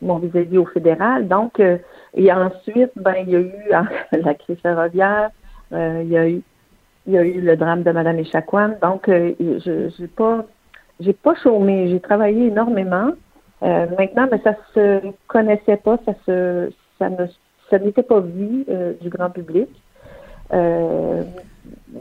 mon 0.00 0.18
vis-à-vis 0.18 0.58
au 0.58 0.66
fédéral. 0.66 1.26
Donc, 1.26 1.58
euh, 1.58 1.76
et 2.14 2.32
ensuite, 2.32 2.92
ben, 2.96 3.16
il 3.26 3.30
y 3.30 3.36
a 3.36 3.40
eu 3.40 3.52
la 4.22 4.34
crise 4.34 4.58
ferroviaire, 4.62 5.30
il 5.72 6.08
y 6.08 6.16
a 6.16 6.28
eu 6.28 6.42
il 7.06 7.14
y 7.14 7.18
a 7.18 7.24
eu 7.24 7.40
le 7.40 7.56
drame 7.56 7.84
de 7.84 7.90
Madame 7.90 8.18
Echaquan. 8.18 8.74
Donc, 8.82 9.04
je 9.08 9.90
j'ai 9.98 10.06
pas 10.06 10.44
j'ai 11.00 11.14
pas 11.14 11.34
chômé, 11.36 11.88
j'ai 11.88 12.00
travaillé 12.00 12.46
énormément. 12.46 13.12
maintenant, 13.62 14.28
mais 14.30 14.40
ça 14.44 14.54
se 14.74 15.00
connaissait 15.26 15.78
pas, 15.78 15.98
ça 16.04 16.12
se 16.26 16.70
ça 16.98 17.08
ne 17.10 17.26
ça 17.70 17.78
n'était 17.78 18.02
pas 18.02 18.20
vu 18.20 18.64
du 19.00 19.08
grand 19.08 19.30
public. 19.30 19.68
Euh, 20.52 21.22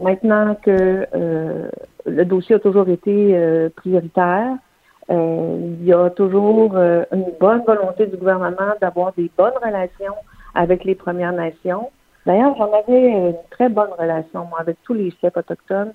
maintenant 0.01 0.55
que 0.55 1.05
euh, 1.15 1.69
le 2.05 2.25
dossier 2.25 2.55
a 2.55 2.59
toujours 2.59 2.89
été 2.89 3.31
euh, 3.33 3.69
prioritaire, 3.75 4.55
il 5.09 5.85
y 5.85 5.93
a 5.93 6.09
toujours 6.09 6.75
une 6.75 7.31
bonne 7.39 7.61
volonté 7.65 8.07
du 8.07 8.17
gouvernement 8.17 8.73
d'avoir 8.81 9.13
des 9.13 9.31
bonnes 9.37 9.53
relations 9.63 10.15
avec 10.53 10.83
les 10.83 10.95
Premières 10.95 11.31
Nations. 11.31 11.89
D'ailleurs, 12.25 12.55
j'en 12.57 12.69
avais 12.73 13.07
une 13.11 13.35
très 13.49 13.69
bonne 13.69 13.91
relation, 13.97 14.45
moi, 14.49 14.59
avec 14.59 14.75
tous 14.83 14.93
les 14.93 15.13
chefs 15.21 15.37
autochtones. 15.37 15.93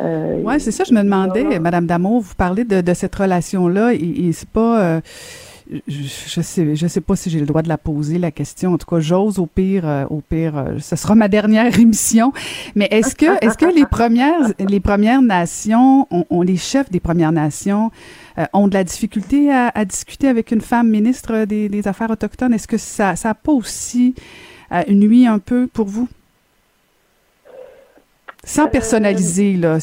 Euh, 0.00 0.40
oui, 0.42 0.58
c'est 0.60 0.70
ça, 0.70 0.84
je 0.84 0.94
me 0.94 1.02
demandais, 1.02 1.60
Madame 1.60 1.86
Damour, 1.86 2.22
vous 2.22 2.34
parlez 2.34 2.64
de, 2.64 2.80
de 2.80 2.94
cette 2.94 3.14
relation-là, 3.14 3.92
et, 3.92 4.28
et 4.28 4.32
c'est 4.32 4.48
pas 4.48 5.00
je, 5.88 6.40
sais, 6.42 6.76
je 6.76 6.86
sais 6.86 7.00
pas 7.00 7.16
si 7.16 7.30
j'ai 7.30 7.40
le 7.40 7.46
droit 7.46 7.62
de 7.62 7.68
la 7.68 7.78
poser 7.78 8.18
la 8.18 8.30
question. 8.30 8.74
En 8.74 8.78
tout 8.78 8.86
cas, 8.86 9.00
j'ose. 9.00 9.38
Au 9.38 9.46
pire, 9.46 9.88
euh, 9.88 10.04
au 10.10 10.20
pire, 10.20 10.56
euh, 10.56 10.78
ce 10.78 10.96
sera 10.96 11.14
ma 11.14 11.28
dernière 11.28 11.78
émission. 11.80 12.32
Mais 12.74 12.88
est-ce 12.90 13.14
que, 13.14 13.44
est-ce 13.44 13.56
que 13.56 13.66
les 13.66 13.86
premières, 13.86 14.52
les 14.58 14.80
premières 14.80 15.22
nations, 15.22 16.06
ont, 16.10 16.42
les 16.42 16.56
chefs 16.56 16.90
des 16.90 17.00
premières 17.00 17.32
nations 17.32 17.90
euh, 18.38 18.44
ont 18.52 18.68
de 18.68 18.74
la 18.74 18.84
difficulté 18.84 19.50
à, 19.52 19.84
discuter 19.84 20.28
avec 20.28 20.50
une 20.50 20.60
femme 20.60 20.88
ministre 20.88 21.44
des, 21.44 21.88
Affaires 21.88 22.10
autochtones? 22.10 22.54
Est-ce 22.54 22.68
que 22.68 22.78
ça, 22.78 23.16
ça 23.16 23.30
a 23.30 23.34
pas 23.34 23.52
aussi 23.52 24.14
nuit 24.88 25.26
un 25.26 25.38
peu 25.38 25.66
pour 25.66 25.86
vous? 25.86 26.08
Sans 28.44 28.68
personnaliser 28.68 29.54
là. 29.54 29.78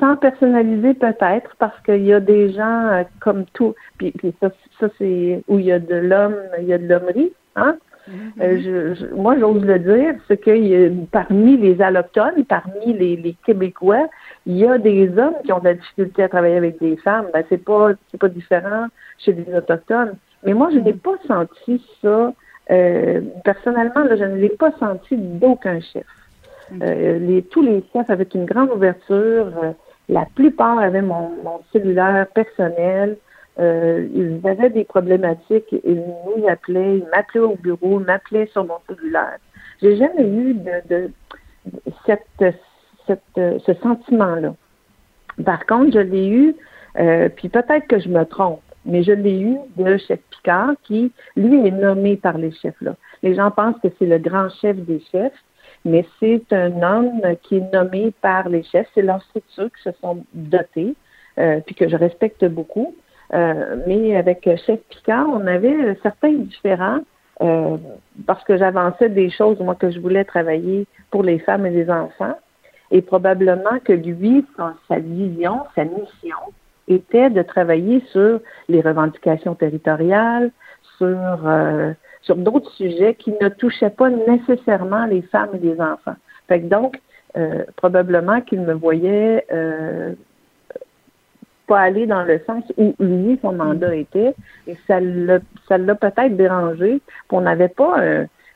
Sans 0.00 0.16
personnaliser 0.16 0.94
peut-être 0.94 1.56
parce 1.58 1.78
qu'il 1.82 2.04
y 2.04 2.12
a 2.12 2.20
des 2.20 2.52
gens 2.52 3.04
comme 3.20 3.44
tout. 3.52 3.74
Puis, 3.98 4.12
puis 4.12 4.34
ça, 4.40 4.50
ça, 4.80 4.88
c'est 4.98 5.42
où 5.48 5.58
il 5.58 5.66
y 5.66 5.72
a 5.72 5.78
de 5.78 5.96
l'homme, 5.96 6.36
il 6.58 6.66
y 6.66 6.72
a 6.72 6.78
de 6.78 6.86
l'hommerie. 6.86 7.32
Hein? 7.56 7.76
Mm-hmm. 8.08 8.42
Euh, 8.42 8.94
je, 8.94 9.14
moi, 9.14 9.36
j'ose 9.38 9.64
le 9.64 9.78
dire, 9.78 10.14
c'est 10.28 10.36
que 10.36 11.04
parmi 11.06 11.56
les 11.56 11.80
allochtones, 11.82 12.44
parmi 12.44 12.92
les, 12.92 13.36
Québécois, 13.44 14.08
il 14.46 14.56
y 14.56 14.66
a 14.66 14.78
des 14.78 15.08
hommes 15.18 15.34
qui 15.44 15.52
ont 15.52 15.58
de 15.58 15.64
la 15.64 15.74
difficulté 15.74 16.22
à 16.22 16.28
travailler 16.28 16.56
avec 16.56 16.78
des 16.80 16.96
femmes. 16.98 17.26
Ben, 17.32 17.44
c'est 17.48 17.64
pas 17.64 17.90
c'est 18.10 18.20
pas 18.20 18.28
différent 18.28 18.86
chez 19.18 19.32
les 19.32 19.52
autochtones. 19.54 20.14
Mais 20.44 20.54
moi, 20.54 20.70
je 20.72 20.78
n'ai 20.78 20.92
mm-hmm. 20.92 20.98
pas 20.98 21.16
senti 21.26 21.84
ça. 22.02 22.32
Euh, 22.70 23.20
personnellement, 23.44 24.04
là, 24.04 24.16
je 24.16 24.24
ne 24.24 24.36
l'ai 24.36 24.50
pas 24.50 24.72
senti 24.78 25.16
d'aucun 25.16 25.80
chef. 25.80 26.06
Euh, 26.82 27.18
les, 27.18 27.42
tous 27.42 27.62
les 27.62 27.84
chefs 27.92 28.10
avaient 28.10 28.28
une 28.34 28.44
grande 28.44 28.70
ouverture. 28.70 29.52
la 30.08 30.26
plupart 30.34 30.78
avaient 30.78 31.02
mon, 31.02 31.30
mon 31.42 31.60
cellulaire 31.72 32.26
personnel. 32.34 33.16
Euh, 33.58 34.06
ils 34.14 34.46
avaient 34.46 34.70
des 34.70 34.84
problématiques, 34.84 35.72
ils 35.72 36.02
nous 36.26 36.46
appelaient, 36.46 36.98
ils 36.98 37.06
m'appelaient 37.10 37.40
au 37.40 37.56
bureau, 37.56 38.00
ils 38.00 38.06
m'appelaient 38.06 38.46
sur 38.48 38.64
mon 38.64 38.78
cellulaire. 38.88 39.38
J'ai 39.80 39.96
jamais 39.96 40.28
eu 40.28 40.54
de, 40.54 40.88
de 40.88 41.10
cette, 42.04 42.56
cette, 43.06 43.22
ce 43.36 43.74
sentiment-là. 43.82 44.54
Par 45.44 45.64
contre, 45.66 45.92
je 45.92 45.98
l'ai 45.98 46.28
eu, 46.28 46.54
euh, 46.98 47.28
puis 47.28 47.48
peut-être 47.48 47.86
que 47.86 47.98
je 47.98 48.08
me 48.08 48.24
trompe, 48.24 48.60
mais 48.84 49.02
je 49.02 49.12
l'ai 49.12 49.40
eu 49.40 49.56
de 49.76 49.96
chef 49.98 50.20
Picard 50.30 50.74
qui, 50.84 51.12
lui, 51.36 51.66
est 51.66 51.70
nommé 51.70 52.16
par 52.16 52.38
les 52.38 52.52
chefs-là. 52.52 52.94
Les 53.22 53.34
gens 53.34 53.50
pensent 53.50 53.78
que 53.82 53.88
c'est 53.98 54.06
le 54.06 54.18
grand 54.18 54.48
chef 54.60 54.76
des 54.76 55.00
chefs, 55.12 55.32
mais 55.86 56.04
c'est 56.18 56.52
un 56.52 56.82
homme 56.82 57.22
qui 57.42 57.56
est 57.58 57.72
nommé 57.72 58.12
par 58.20 58.48
les 58.48 58.64
chefs. 58.64 58.88
C'est 58.94 59.02
leur 59.02 59.22
structure 59.22 59.70
qui 59.76 59.82
se 59.84 59.92
sont 60.02 60.24
dotés, 60.34 60.94
euh, 61.38 61.60
puis 61.64 61.74
que 61.74 61.88
je 61.88 61.96
respecte 61.96 62.44
beaucoup. 62.44 62.94
Euh, 63.32 63.76
mais 63.86 64.16
avec 64.16 64.48
Chef 64.66 64.80
Picard, 64.88 65.28
on 65.28 65.46
avait 65.46 65.96
certains 66.02 66.32
différents 66.32 67.00
euh, 67.40 67.76
parce 68.26 68.42
que 68.44 68.56
j'avançais 68.56 69.08
des 69.08 69.30
choses, 69.30 69.60
moi, 69.60 69.76
que 69.76 69.90
je 69.90 70.00
voulais 70.00 70.24
travailler 70.24 70.86
pour 71.10 71.22
les 71.22 71.38
femmes 71.38 71.66
et 71.66 71.70
les 71.70 71.88
enfants. 71.88 72.36
Et 72.90 73.02
probablement 73.02 73.78
que 73.84 73.92
lui, 73.92 74.44
sa 74.88 74.98
vision, 74.98 75.60
sa 75.74 75.84
mission, 75.84 76.36
était 76.88 77.30
de 77.30 77.42
travailler 77.42 78.02
sur 78.12 78.40
les 78.68 78.80
revendications 78.80 79.54
territoriales, 79.54 80.50
sur, 80.98 81.16
sur 82.26 82.36
d'autres 82.36 82.70
sujets 82.72 83.14
qui 83.14 83.32
ne 83.40 83.48
touchaient 83.48 83.90
pas 83.90 84.10
nécessairement 84.10 85.06
les 85.06 85.22
femmes 85.22 85.50
et 85.54 85.58
les 85.58 85.80
enfants. 85.80 86.16
Fait 86.48 86.60
que 86.60 86.66
donc, 86.66 87.00
euh, 87.36 87.64
probablement 87.76 88.40
qu'il 88.40 88.60
me 88.60 88.74
voyait 88.74 89.46
euh, 89.52 90.12
pas 91.66 91.80
aller 91.80 92.06
dans 92.06 92.24
le 92.24 92.40
sens 92.46 92.64
où 92.76 92.94
lui, 92.98 93.38
son 93.42 93.52
mandat 93.52 93.94
était, 93.94 94.34
et 94.66 94.76
ça 94.86 95.00
l'a, 95.00 95.40
peut-être 95.94 96.36
dérangé. 96.36 97.00
on 97.30 97.40
n'avait 97.40 97.68
pas, 97.68 97.96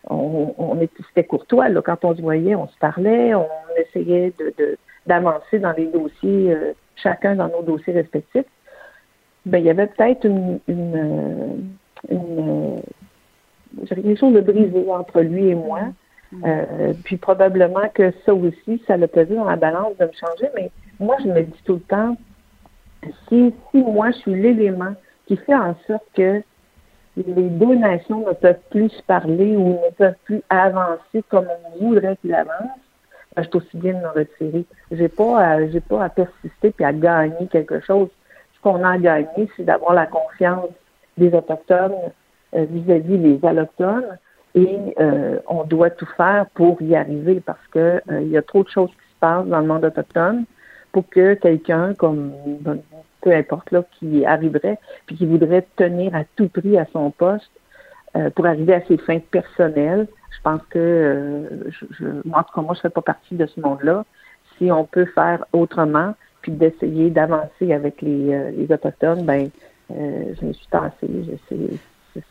on, 0.09 0.55
on 0.59 0.81
était, 0.81 1.03
c'était 1.09 1.25
courtois 1.25 1.69
là, 1.69 1.83
quand 1.83 2.05
on 2.05 2.15
se 2.15 2.23
voyait, 2.23 2.55
on 2.55 2.69
se 2.69 2.79
parlait, 2.79 3.35
on 3.35 3.49
essayait 3.77 4.33
d'avancer 5.07 5.59
dans 5.59 5.73
les 5.73 5.87
dossiers, 5.87 6.53
euh, 6.53 6.73
chacun 6.97 7.37
dans 7.37 7.49
nos 7.49 7.63
dossiers 7.63 7.93
respectifs. 7.93 8.47
Ben, 9.47 9.59
il 9.59 9.65
y 9.65 9.71
avait 9.71 9.87
peut-être 9.87 10.27
une, 10.27 10.61
quelque 13.89 14.17
chose 14.17 14.35
de 14.35 14.41
brisé 14.41 14.91
entre 14.91 15.21
lui 15.21 15.49
et 15.49 15.55
moi. 15.55 15.81
Mm. 16.33 16.45
Euh, 16.47 16.93
puis 17.05 17.17
probablement 17.17 17.89
que 17.93 18.13
ça 18.25 18.35
aussi, 18.35 18.83
ça 18.87 18.97
l'a 18.97 19.09
pesé 19.09 19.35
dans 19.35 19.45
la 19.45 19.57
balance 19.57 19.97
de 19.99 20.05
me 20.05 20.13
changer, 20.13 20.49
mais 20.55 20.71
moi, 21.01 21.17
je 21.23 21.29
me 21.29 21.43
dis 21.43 21.63
tout 21.65 21.75
le 21.75 21.81
temps, 21.81 22.17
si, 23.29 23.53
si 23.71 23.79
moi 23.79 24.11
je 24.11 24.19
suis 24.19 24.35
l'élément 24.35 24.95
qui 25.27 25.37
fait 25.37 25.55
en 25.55 25.75
sorte 25.87 26.05
que 26.15 26.43
les 27.17 27.49
deux 27.49 27.75
nations 27.75 28.27
ne 28.27 28.33
peuvent 28.33 28.61
plus 28.71 28.91
se 28.91 29.03
parler 29.03 29.57
ou 29.57 29.79
ne 29.85 29.91
peuvent 29.97 30.15
plus 30.25 30.43
avancer 30.49 31.25
comme 31.29 31.47
on 31.75 31.85
voudrait 31.85 32.17
qu'ils 32.19 32.35
avancent, 32.35 32.81
ben, 33.35 33.43
je 33.43 33.49
suis 33.49 33.57
aussi 33.57 33.77
bien 33.77 33.95
de 33.95 34.01
me 34.01 34.09
retirer. 34.09 34.65
J'ai 34.91 35.09
pas 35.09 35.67
j'ai 35.69 35.81
pas 35.81 36.05
à 36.05 36.09
persister 36.09 36.71
puis 36.71 36.85
à 36.85 36.93
gagner 36.93 37.47
quelque 37.51 37.81
chose. 37.81 38.09
Ce 38.55 38.61
qu'on 38.61 38.85
a 38.85 38.93
à 38.93 38.99
gagner, 38.99 39.49
c'est 39.57 39.65
d'avoir 39.65 39.95
la 39.95 40.07
confiance 40.07 40.69
des 41.17 41.33
autochtones 41.35 41.95
vis-à-vis 42.53 43.19
des 43.19 43.39
allochtones 43.47 44.19
et 44.55 44.95
euh, 44.99 45.39
on 45.47 45.65
doit 45.65 45.91
tout 45.91 46.09
faire 46.17 46.47
pour 46.55 46.81
y 46.83 46.97
arriver 46.97 47.41
parce 47.41 47.65
que 47.71 48.01
euh, 48.11 48.21
il 48.21 48.29
y 48.29 48.37
a 48.37 48.43
trop 48.43 48.65
de 48.65 48.69
choses 48.69 48.91
qui 48.91 48.97
se 48.97 49.21
passent 49.21 49.47
dans 49.47 49.61
le 49.61 49.67
monde 49.67 49.85
autochtone 49.85 50.45
pour 50.93 51.09
que 51.09 51.35
quelqu'un 51.35 51.95
comme 51.95 52.33
peu 53.21 53.33
importe 53.33 53.71
là 53.71 53.85
qui 53.99 54.25
arriverait 54.25 54.79
puis 55.07 55.17
qui 55.17 55.27
voudrait 55.27 55.67
tenir 55.77 56.15
à 56.17 56.25
tout 56.37 56.49
prix 56.49 56.79
à 56.79 56.87
son 56.93 57.11
poste 57.11 57.51
euh, 58.17 58.29
pour 58.31 58.47
arriver 58.47 58.75
à 58.75 58.85
ses 58.87 58.97
fins 58.97 59.21
personnelles. 59.21 60.09
Je 60.37 60.43
pense 60.43 60.63
que 60.71 60.79
euh, 60.79 61.71
je, 61.71 61.85
je, 61.91 62.07
moi, 62.25 62.41
en 62.41 62.43
tout 62.43 62.55
cas, 62.55 62.63
moi, 62.63 62.75
je 62.75 62.81
fais 62.81 62.91
pas 62.91 63.03
partie 63.03 63.37
de 63.37 63.47
ce 63.47 63.61
monde-là. 63.61 64.05
Si 64.59 64.73
on 64.73 64.85
peut 64.85 65.05
faire 65.05 65.45
autrement, 65.53 66.15
puis 66.43 66.51
d'essayer 66.51 67.11
d'avancer 67.11 67.73
avec 67.73 68.03
les, 68.03 68.33
euh, 68.33 68.51
les 68.51 68.73
autochtones, 68.73 69.25
ben 69.25 69.49
je 69.91 70.45
me 70.45 70.53
suis 70.53 70.67
tassée. 70.69 71.09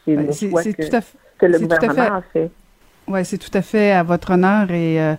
C'est 0.06 0.16
le 0.16 0.32
choix 0.32 0.64
que, 0.64 1.02
que, 1.38 1.46
le 1.46 1.60
gouvernement 1.60 2.16
a 2.16 2.22
fait. 2.34 2.52
Oui, 3.10 3.26
c'est 3.26 3.40
tout 3.40 3.50
à 3.56 3.64
fait 3.64 3.92
à 3.92 4.04
votre 4.04 4.34
honneur 4.34 4.70
et 4.70 5.02
euh, 5.02 5.16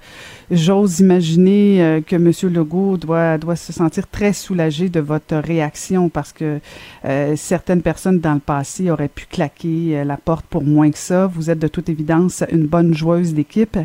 j'ose 0.52 1.00
imaginer 1.00 1.82
euh, 1.82 2.00
que 2.00 2.14
M. 2.14 2.30
Legault 2.54 2.96
doit, 2.96 3.36
doit 3.36 3.56
se 3.56 3.72
sentir 3.72 4.06
très 4.06 4.32
soulagé 4.32 4.88
de 4.88 5.00
votre 5.00 5.34
réaction 5.34 6.08
parce 6.08 6.32
que 6.32 6.60
euh, 7.04 7.34
certaines 7.34 7.82
personnes 7.82 8.20
dans 8.20 8.34
le 8.34 8.38
passé 8.38 8.92
auraient 8.92 9.08
pu 9.08 9.26
claquer 9.26 10.04
la 10.04 10.16
porte 10.16 10.46
pour 10.46 10.62
moins 10.62 10.92
que 10.92 10.98
ça. 10.98 11.26
Vous 11.26 11.50
êtes 11.50 11.58
de 11.58 11.66
toute 11.66 11.88
évidence 11.88 12.44
une 12.52 12.66
bonne 12.66 12.94
joueuse 12.94 13.34
d'équipe. 13.34 13.76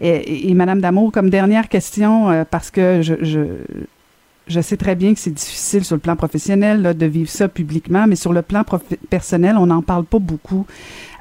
Et, 0.00 0.08
et, 0.08 0.50
et, 0.50 0.54
Madame 0.54 0.80
Damour, 0.80 1.12
comme 1.12 1.30
dernière 1.30 1.68
question, 1.68 2.44
parce 2.50 2.72
que 2.72 3.00
je, 3.00 3.14
je 3.20 3.44
je 4.48 4.60
sais 4.60 4.76
très 4.76 4.94
bien 4.94 5.14
que 5.14 5.20
c'est 5.20 5.30
difficile 5.30 5.84
sur 5.84 5.96
le 5.96 6.00
plan 6.00 6.16
professionnel 6.16 6.82
là, 6.82 6.94
de 6.94 7.06
vivre 7.06 7.30
ça 7.30 7.48
publiquement, 7.48 8.06
mais 8.06 8.16
sur 8.16 8.32
le 8.32 8.42
plan 8.42 8.64
personnel, 9.08 9.56
on 9.56 9.66
n'en 9.66 9.82
parle 9.82 10.04
pas 10.04 10.18
beaucoup 10.18 10.66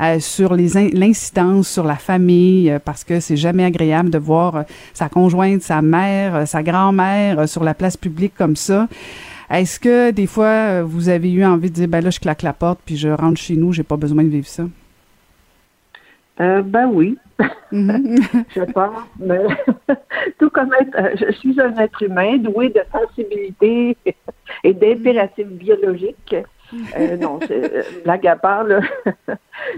euh, 0.01 0.19
sur 0.19 0.55
l'incidence 0.55 1.69
sur 1.69 1.83
la 1.83 1.95
famille, 1.95 2.71
euh, 2.71 2.79
parce 2.83 3.03
que 3.03 3.19
c'est 3.19 3.37
jamais 3.37 3.63
agréable 3.63 4.09
de 4.09 4.17
voir 4.17 4.55
euh, 4.55 4.63
sa 4.93 5.09
conjointe, 5.09 5.61
sa 5.61 5.81
mère, 5.81 6.35
euh, 6.35 6.45
sa 6.45 6.63
grand-mère 6.63 7.39
euh, 7.39 7.47
sur 7.47 7.63
la 7.63 7.73
place 7.73 7.97
publique 7.97 8.33
comme 8.35 8.55
ça. 8.55 8.87
Est-ce 9.49 9.79
que 9.79 10.11
des 10.11 10.27
fois 10.27 10.81
vous 10.81 11.09
avez 11.09 11.29
eu 11.29 11.43
envie 11.43 11.69
de 11.69 11.75
dire 11.75 11.87
ben 11.89 12.01
là 12.01 12.09
je 12.09 12.19
claque 12.19 12.41
la 12.41 12.53
porte 12.53 12.79
puis 12.85 12.95
je 12.95 13.09
rentre 13.09 13.39
chez 13.39 13.57
nous, 13.57 13.73
j'ai 13.73 13.83
pas 13.83 13.97
besoin 13.97 14.23
de 14.23 14.29
vivre 14.29 14.47
ça? 14.47 14.63
Euh, 16.39 16.61
ben 16.61 16.87
oui. 16.87 17.17
Mm-hmm. 17.71 18.43
je 18.55 18.71
pense. 18.71 19.03
Mais 19.19 19.43
tout 20.39 20.49
comme 20.49 20.73
être, 20.79 20.97
euh, 20.97 21.15
je 21.19 21.31
suis 21.33 21.59
un 21.59 21.75
être 21.77 22.01
humain 22.03 22.37
doué 22.37 22.69
de 22.69 22.81
sensibilité 22.91 23.97
et 24.63 24.73
d'impératifs 24.73 25.47
biologiques. 25.47 26.35
Euh, 26.97 27.17
non, 27.17 27.39
euh, 27.49 27.83
blague 28.03 28.27
à 28.27 28.35
part, 28.35 28.63
là, 28.63 28.79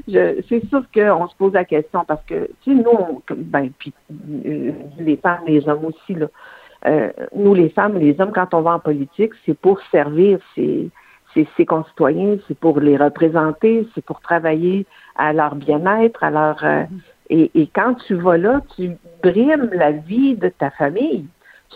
c'est 0.07 0.65
sûr 0.69 0.83
qu'on 0.93 1.27
se 1.27 1.36
pose 1.36 1.53
la 1.53 1.65
question 1.65 2.05
parce 2.05 2.24
que, 2.25 2.48
tu 2.63 2.75
sais, 2.75 2.83
nous, 2.83 2.91
on, 2.91 3.22
ben, 3.36 3.72
puis 3.79 3.93
euh, 4.45 4.72
les 5.00 5.17
femmes, 5.17 5.41
les 5.48 5.67
hommes 5.67 5.86
aussi, 5.86 6.13
là, 6.13 6.27
euh, 6.86 7.12
nous, 7.36 7.53
les 7.53 7.69
femmes, 7.69 7.98
les 7.98 8.19
hommes, 8.19 8.31
quand 8.33 8.53
on 8.53 8.62
va 8.62 8.75
en 8.75 8.79
politique, 8.79 9.31
c'est 9.45 9.57
pour 9.57 9.79
servir 9.91 10.39
ses, 10.53 10.89
ses, 11.33 11.48
ses 11.57 11.65
concitoyens, 11.65 12.38
c'est 12.48 12.57
pour 12.57 12.79
les 12.79 12.98
représenter, 12.98 13.88
c'est 13.95 14.05
pour 14.05 14.19
travailler 14.19 14.86
à 15.15 15.34
leur 15.34 15.55
bien-être, 15.55 16.24
à 16.24 16.32
leur 16.32 16.63
euh, 16.63 16.84
et, 17.29 17.51
et, 17.55 17.67
quand 17.67 17.96
tu 18.05 18.15
vas 18.15 18.38
là, 18.38 18.62
tu 18.75 18.91
brimes 19.24 19.70
la 19.72 19.91
vie 19.91 20.36
de 20.36 20.50
ta 20.50 20.70
famille. 20.72 21.25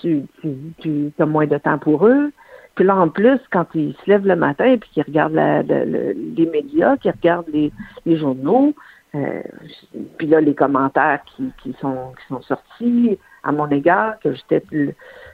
Tu, 0.02 0.24
tu, 0.42 0.50
tu 0.80 1.12
as 1.18 1.26
moins 1.26 1.48
de 1.48 1.58
temps 1.58 1.80
pour 1.80 2.06
eux. 2.06 2.32
Puis 2.76 2.86
là, 2.86 2.96
en 2.96 3.10
plus, 3.10 3.40
quand 3.52 3.66
ils 3.74 3.96
se 3.96 4.10
lèvent 4.10 4.28
le 4.28 4.36
matin 4.36 4.66
et 4.66 4.78
puis 4.78 4.90
qu'ils 4.92 5.04
regardent 5.04 5.34
la, 5.34 5.64
la, 5.64 5.86
la, 5.86 6.14
les 6.14 6.46
médias, 6.46 6.98
qu'ils 6.98 7.12
regardent 7.12 7.50
les, 7.52 7.72
les 8.06 8.18
journaux, 8.18 8.76
euh, 9.16 9.42
puis 10.18 10.28
là, 10.28 10.42
les 10.42 10.54
commentaires 10.54 11.22
qui, 11.26 11.52
qui, 11.64 11.74
sont, 11.82 12.12
qui 12.20 12.28
sont 12.28 12.42
sortis 12.42 13.18
à 13.44 13.52
mon 13.52 13.68
égard, 13.70 14.20
que 14.20 14.34
j'étais 14.34 14.62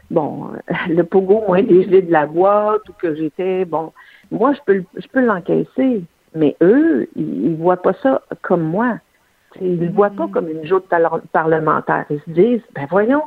bon, 0.09 0.51
le 0.89 1.03
pogo 1.03 1.43
moins 1.47 1.63
dégelé 1.63 2.01
de 2.01 2.11
la 2.11 2.27
boîte 2.27 2.87
ou 2.87 2.93
que 2.93 3.15
j'étais, 3.15 3.65
bon, 3.65 3.91
moi, 4.31 4.53
je 4.53 4.59
peux, 4.65 4.83
je 4.95 5.07
peux 5.07 5.25
l'encaisser. 5.25 6.03
Mais 6.35 6.55
eux, 6.61 7.07
ils, 7.15 7.45
ils 7.45 7.55
voient 7.55 7.81
pas 7.81 7.93
ça 8.01 8.21
comme 8.41 8.63
moi. 8.63 8.99
Ils 9.61 9.79
ne 9.79 9.85
le 9.85 9.91
voient 9.91 10.09
pas 10.09 10.27
comme 10.27 10.49
une 10.49 10.65
joute 10.65 10.85
parlementaire. 11.31 12.05
Ils 12.09 12.21
se 12.21 12.31
disent, 12.31 12.63
ben 12.73 12.87
voyons, 12.89 13.23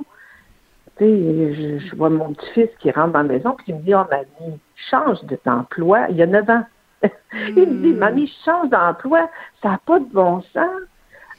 tu 0.98 1.04
sais, 1.04 1.54
je, 1.54 1.78
je, 1.78 1.96
vois 1.96 2.10
mon 2.10 2.32
petit-fils 2.32 2.70
qui 2.80 2.90
rentre 2.90 3.12
dans 3.12 3.22
la 3.22 3.28
maison 3.28 3.52
puis 3.52 3.66
il 3.68 3.76
me 3.76 3.80
dit, 3.82 3.94
oh 3.94 4.04
mamie, 4.10 4.58
change 4.90 5.18
d'emploi. 5.44 6.06
Il 6.10 6.16
y 6.16 6.22
a 6.22 6.26
9 6.26 6.50
ans. 6.50 6.64
il 7.56 7.68
me 7.68 7.82
dit, 7.82 7.92
mamie, 7.92 8.32
change 8.44 8.70
d'emploi. 8.70 9.28
Ça 9.62 9.70
n'a 9.70 9.80
pas 9.86 10.00
de 10.00 10.06
bon 10.06 10.42
sens. 10.52 10.70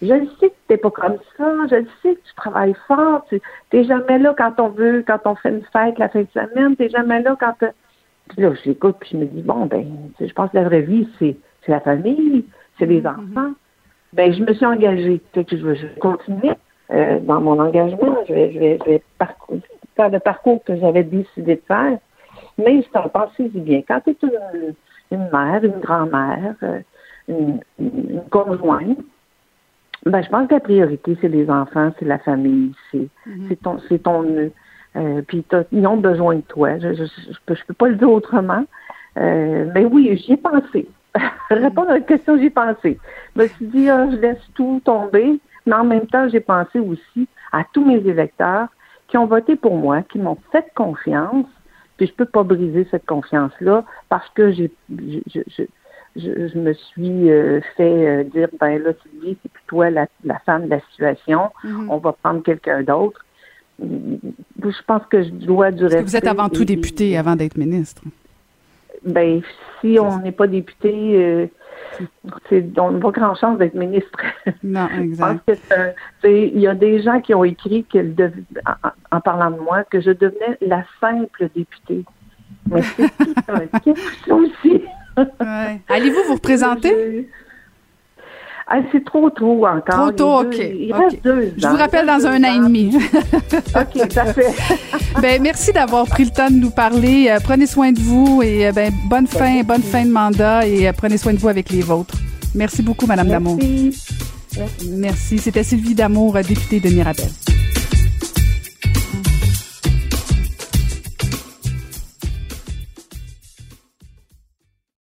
Je 0.02 0.14
le 0.14 0.28
sais 0.40 0.50
que 0.50 0.56
tu 0.68 0.74
n'es 0.74 0.78
pas 0.78 0.92
comme 0.92 1.18
ça. 1.38 1.54
Je 1.70 1.76
le 1.76 1.88
sais 2.02 2.16
que 2.16 2.22
tu 2.28 2.36
travailles 2.36 2.76
fort. 2.88 3.26
Tu 3.30 3.42
n'es 3.74 3.84
jamais 3.84 4.20
là 4.20 4.36
quand 4.38 4.60
on 4.60 4.70
veut, 4.70 5.04
quand 5.06 5.20
on 5.26 5.36
fait 5.36 5.50
une 5.50 5.64
fête 5.74 5.98
la 5.98 6.10
fin 6.10 6.22
de 6.22 6.28
semaine. 6.34 6.76
Tu 6.76 6.84
n'es 6.84 6.90
jamais 6.90 7.22
là 7.22 7.36
quand... 7.40 7.56
Puis 8.30 8.42
là, 8.42 8.52
j'écoute 8.64 8.98
puis 9.00 9.12
je 9.14 9.18
me 9.18 9.26
dis, 9.26 9.42
bon, 9.42 9.66
ben, 9.66 9.88
je 10.20 10.34
pense 10.34 10.52
que 10.52 10.58
la 10.58 10.66
vraie 10.66 10.82
vie, 10.82 11.10
c'est 11.18 11.36
c'est 11.68 11.74
la 11.74 11.82
famille, 11.82 12.46
c'est 12.80 12.88
les 12.88 13.02
mm-hmm. 13.02 13.32
enfants. 13.32 13.54
Ben, 14.14 14.34
je 14.34 14.42
me 14.42 14.54
suis 14.54 14.66
engagée. 14.66 15.22
que 15.34 15.42
je 15.52 15.68
vais, 15.68 15.76
je 15.76 15.88
vais 15.88 16.00
continuer 16.00 16.54
euh, 16.92 17.20
dans 17.20 17.42
mon 17.42 17.60
engagement. 17.60 18.18
Je 18.28 18.34
vais, 18.34 18.54
je 18.54 18.60
vais, 18.60 18.80
je 18.84 18.92
vais 18.92 19.04
parcours, 19.20 19.60
faire 19.96 20.10
le 20.10 20.20
parcours 20.20 20.64
que 20.64 20.76
j'avais 20.78 21.04
décidé 21.04 21.56
de 21.56 21.62
faire. 21.68 22.00
Mais 22.58 22.82
je 22.82 22.90
t'en 22.90 23.10
pensais 23.10 23.50
bien. 23.50 23.82
Quand 23.88 24.02
tu 24.02 24.12
es 24.12 24.18
une, 24.24 24.74
une, 25.12 25.30
mère, 25.32 25.64
une 25.64 25.80
grand-mère, 25.80 26.56
euh, 26.64 26.80
une, 27.28 27.60
une, 27.80 28.22
conjointe, 28.32 28.98
ben, 30.06 30.24
je 30.24 30.30
pense 30.30 30.48
que 30.48 30.54
la 30.54 30.60
priorité, 30.62 31.18
c'est 31.20 31.28
les 31.28 31.50
enfants, 31.50 31.92
c'est 32.00 32.06
la 32.06 32.20
famille, 32.20 32.74
c'est 32.92 33.10
mm-hmm. 33.28 33.58
ton, 33.58 33.80
c'est 33.90 34.04
ton 34.04 34.24
nœud. 34.24 34.52
Euh, 34.96 35.22
puis 35.28 35.46
ils 35.72 35.86
ont 35.86 35.98
besoin 35.98 36.36
de 36.36 36.42
toi. 36.42 36.80
Je, 36.80 36.94
je, 36.94 37.04
peux, 37.46 37.54
je 37.54 37.66
peux 37.66 37.74
pas 37.74 37.90
le 37.90 37.96
dire 37.96 38.10
autrement. 38.10 38.64
Euh, 39.18 39.70
mais 39.74 39.86
oui, 39.86 40.18
j'y 40.18 40.34
ai 40.34 40.38
pensé. 40.38 40.88
Répondre 41.50 41.90
à 41.90 41.94
la 41.94 42.02
question, 42.02 42.38
j'y 42.38 42.50
pensé. 42.50 43.00
Je 43.36 43.42
me 43.42 43.48
suis 43.48 43.66
dit, 43.68 43.90
ah, 43.90 44.08
je 44.10 44.18
laisse 44.18 44.42
tout 44.56 44.82
tomber, 44.84 45.40
mais 45.66 45.76
en 45.76 45.84
même 45.84 46.08
temps, 46.08 46.28
j'ai 46.30 46.40
pensé 46.40 46.80
aussi 46.80 47.28
à 47.52 47.64
tous 47.74 47.86
mes 47.86 47.98
électeurs 47.98 48.68
qui 49.08 49.18
ont 49.18 49.26
voté 49.26 49.56
pour 49.56 49.78
moi, 49.78 50.02
qui 50.04 50.20
m'ont 50.20 50.38
fait 50.52 50.66
confiance, 50.76 51.46
puis 51.98 52.08
je 52.08 52.14
peux 52.14 52.26
pas 52.26 52.44
briser 52.44 52.88
cette 52.92 53.06
confiance-là 53.06 53.84
parce 54.10 54.30
que 54.30 54.52
j'ai, 54.52 54.72
je, 54.90 55.20
je, 55.28 55.64
je, 56.16 56.48
je, 56.48 56.58
me 56.58 56.74
suis 56.74 57.32
euh, 57.32 57.62
fait 57.76 58.08
euh, 58.08 58.24
dire, 58.24 58.50
ben 58.60 58.82
là, 58.82 58.92
Sylvie, 59.02 59.38
c'est 59.42 59.52
plus 59.52 59.64
toi 59.68 59.90
la, 59.90 60.08
la 60.24 60.40
femme 60.40 60.66
de 60.66 60.70
la 60.70 60.82
situation, 60.92 61.52
mm-hmm. 61.64 61.88
on 61.90 61.98
va 61.98 62.12
prendre 62.14 62.44
quelqu'un 62.44 62.84
d'autre. 62.84 63.26
Je 63.80 64.82
pense 64.88 65.04
que 65.10 65.24
je 65.24 65.30
dois 65.30 65.72
du 65.72 65.84
respect. 65.84 66.02
Vous 66.02 66.16
êtes 66.16 66.28
avant 66.28 66.50
tout 66.50 66.66
député 66.66 67.18
avant 67.18 67.36
d'être 67.36 67.58
ministre 67.58 68.02
ben 69.04 69.42
si 69.80 69.98
on 70.00 70.20
n'est 70.20 70.32
pas 70.32 70.48
député, 70.48 70.92
euh, 71.16 71.48
on 72.78 72.92
n'a 72.92 73.00
pas 73.00 73.12
grand 73.12 73.36
chance 73.36 73.58
d'être 73.58 73.76
ministre. 73.76 74.20
Non, 74.64 74.88
exact. 75.00 75.52
Il 76.24 76.60
y 76.60 76.68
a 76.68 76.76
des 76.76 77.02
gens 77.02 77.22
qui 77.22 77.34
ont 77.34 77.44
écrit 77.44 77.86
en, 78.66 78.90
en, 79.12 79.22
parlant 79.22 79.52
de 79.52 79.60
moi 79.60 79.84
que 79.84 80.02
je 80.02 80.12
devenais 80.12 80.58
la 80.62 80.84
simple 81.00 81.50
députée. 81.56 82.04
Mais 82.70 82.82
c'est 82.82 83.10
tout 83.18 83.34
un 84.30 84.36
aussi? 84.36 84.84
Ouais. 85.18 85.82
Allez-vous 85.88 86.24
vous 86.28 86.36
représenter? 86.36 87.30
Ah, 88.70 88.80
c'est 88.92 89.04
trop 89.06 89.30
tôt 89.30 89.66
encore. 89.66 89.96
Trop 89.96 90.12
tôt, 90.12 90.40
OK. 90.42 90.58
il 90.58 90.94
okay. 90.94 91.04
reste 91.04 91.24
deux 91.24 91.54
Je 91.58 91.68
vous 91.68 91.78
rappelle 91.78 92.06
dans 92.06 92.26
un 92.26 92.44
an 92.44 92.54
et 92.54 92.60
demi. 92.60 92.94
OK, 93.76 94.12
ça 94.12 94.26
fait. 94.34 94.54
ben, 95.22 95.42
merci 95.42 95.72
d'avoir 95.72 96.06
pris 96.06 96.26
le 96.26 96.32
temps 96.32 96.50
de 96.50 96.56
nous 96.56 96.70
parler. 96.70 97.28
Euh, 97.30 97.40
prenez 97.42 97.66
soin 97.66 97.94
de 97.94 98.00
vous 98.00 98.42
et 98.44 98.68
euh, 98.68 98.74
ben, 98.74 98.92
bonne 99.10 99.26
fin, 99.26 99.64
bonne 99.64 99.82
fin 99.82 100.04
de 100.04 100.12
mandat 100.12 100.68
et 100.68 100.86
euh, 100.86 100.92
prenez 100.92 101.18
soin 101.18 101.34
de 101.34 101.40
vous 101.40 101.48
avec 101.48 101.70
les 101.70 101.82
vôtres. 101.82 102.16
Merci 102.56 102.82
beaucoup, 102.82 103.06
Madame 103.06 103.30
Damour. 103.30 103.58
Merci. 103.58 103.98
Merci. 104.92 105.38
C'était 105.38 105.64
Sylvie 105.64 105.96
Damour, 105.96 106.34
députée 106.34 106.82
de 106.82 106.90
Mirabel. 106.90 107.30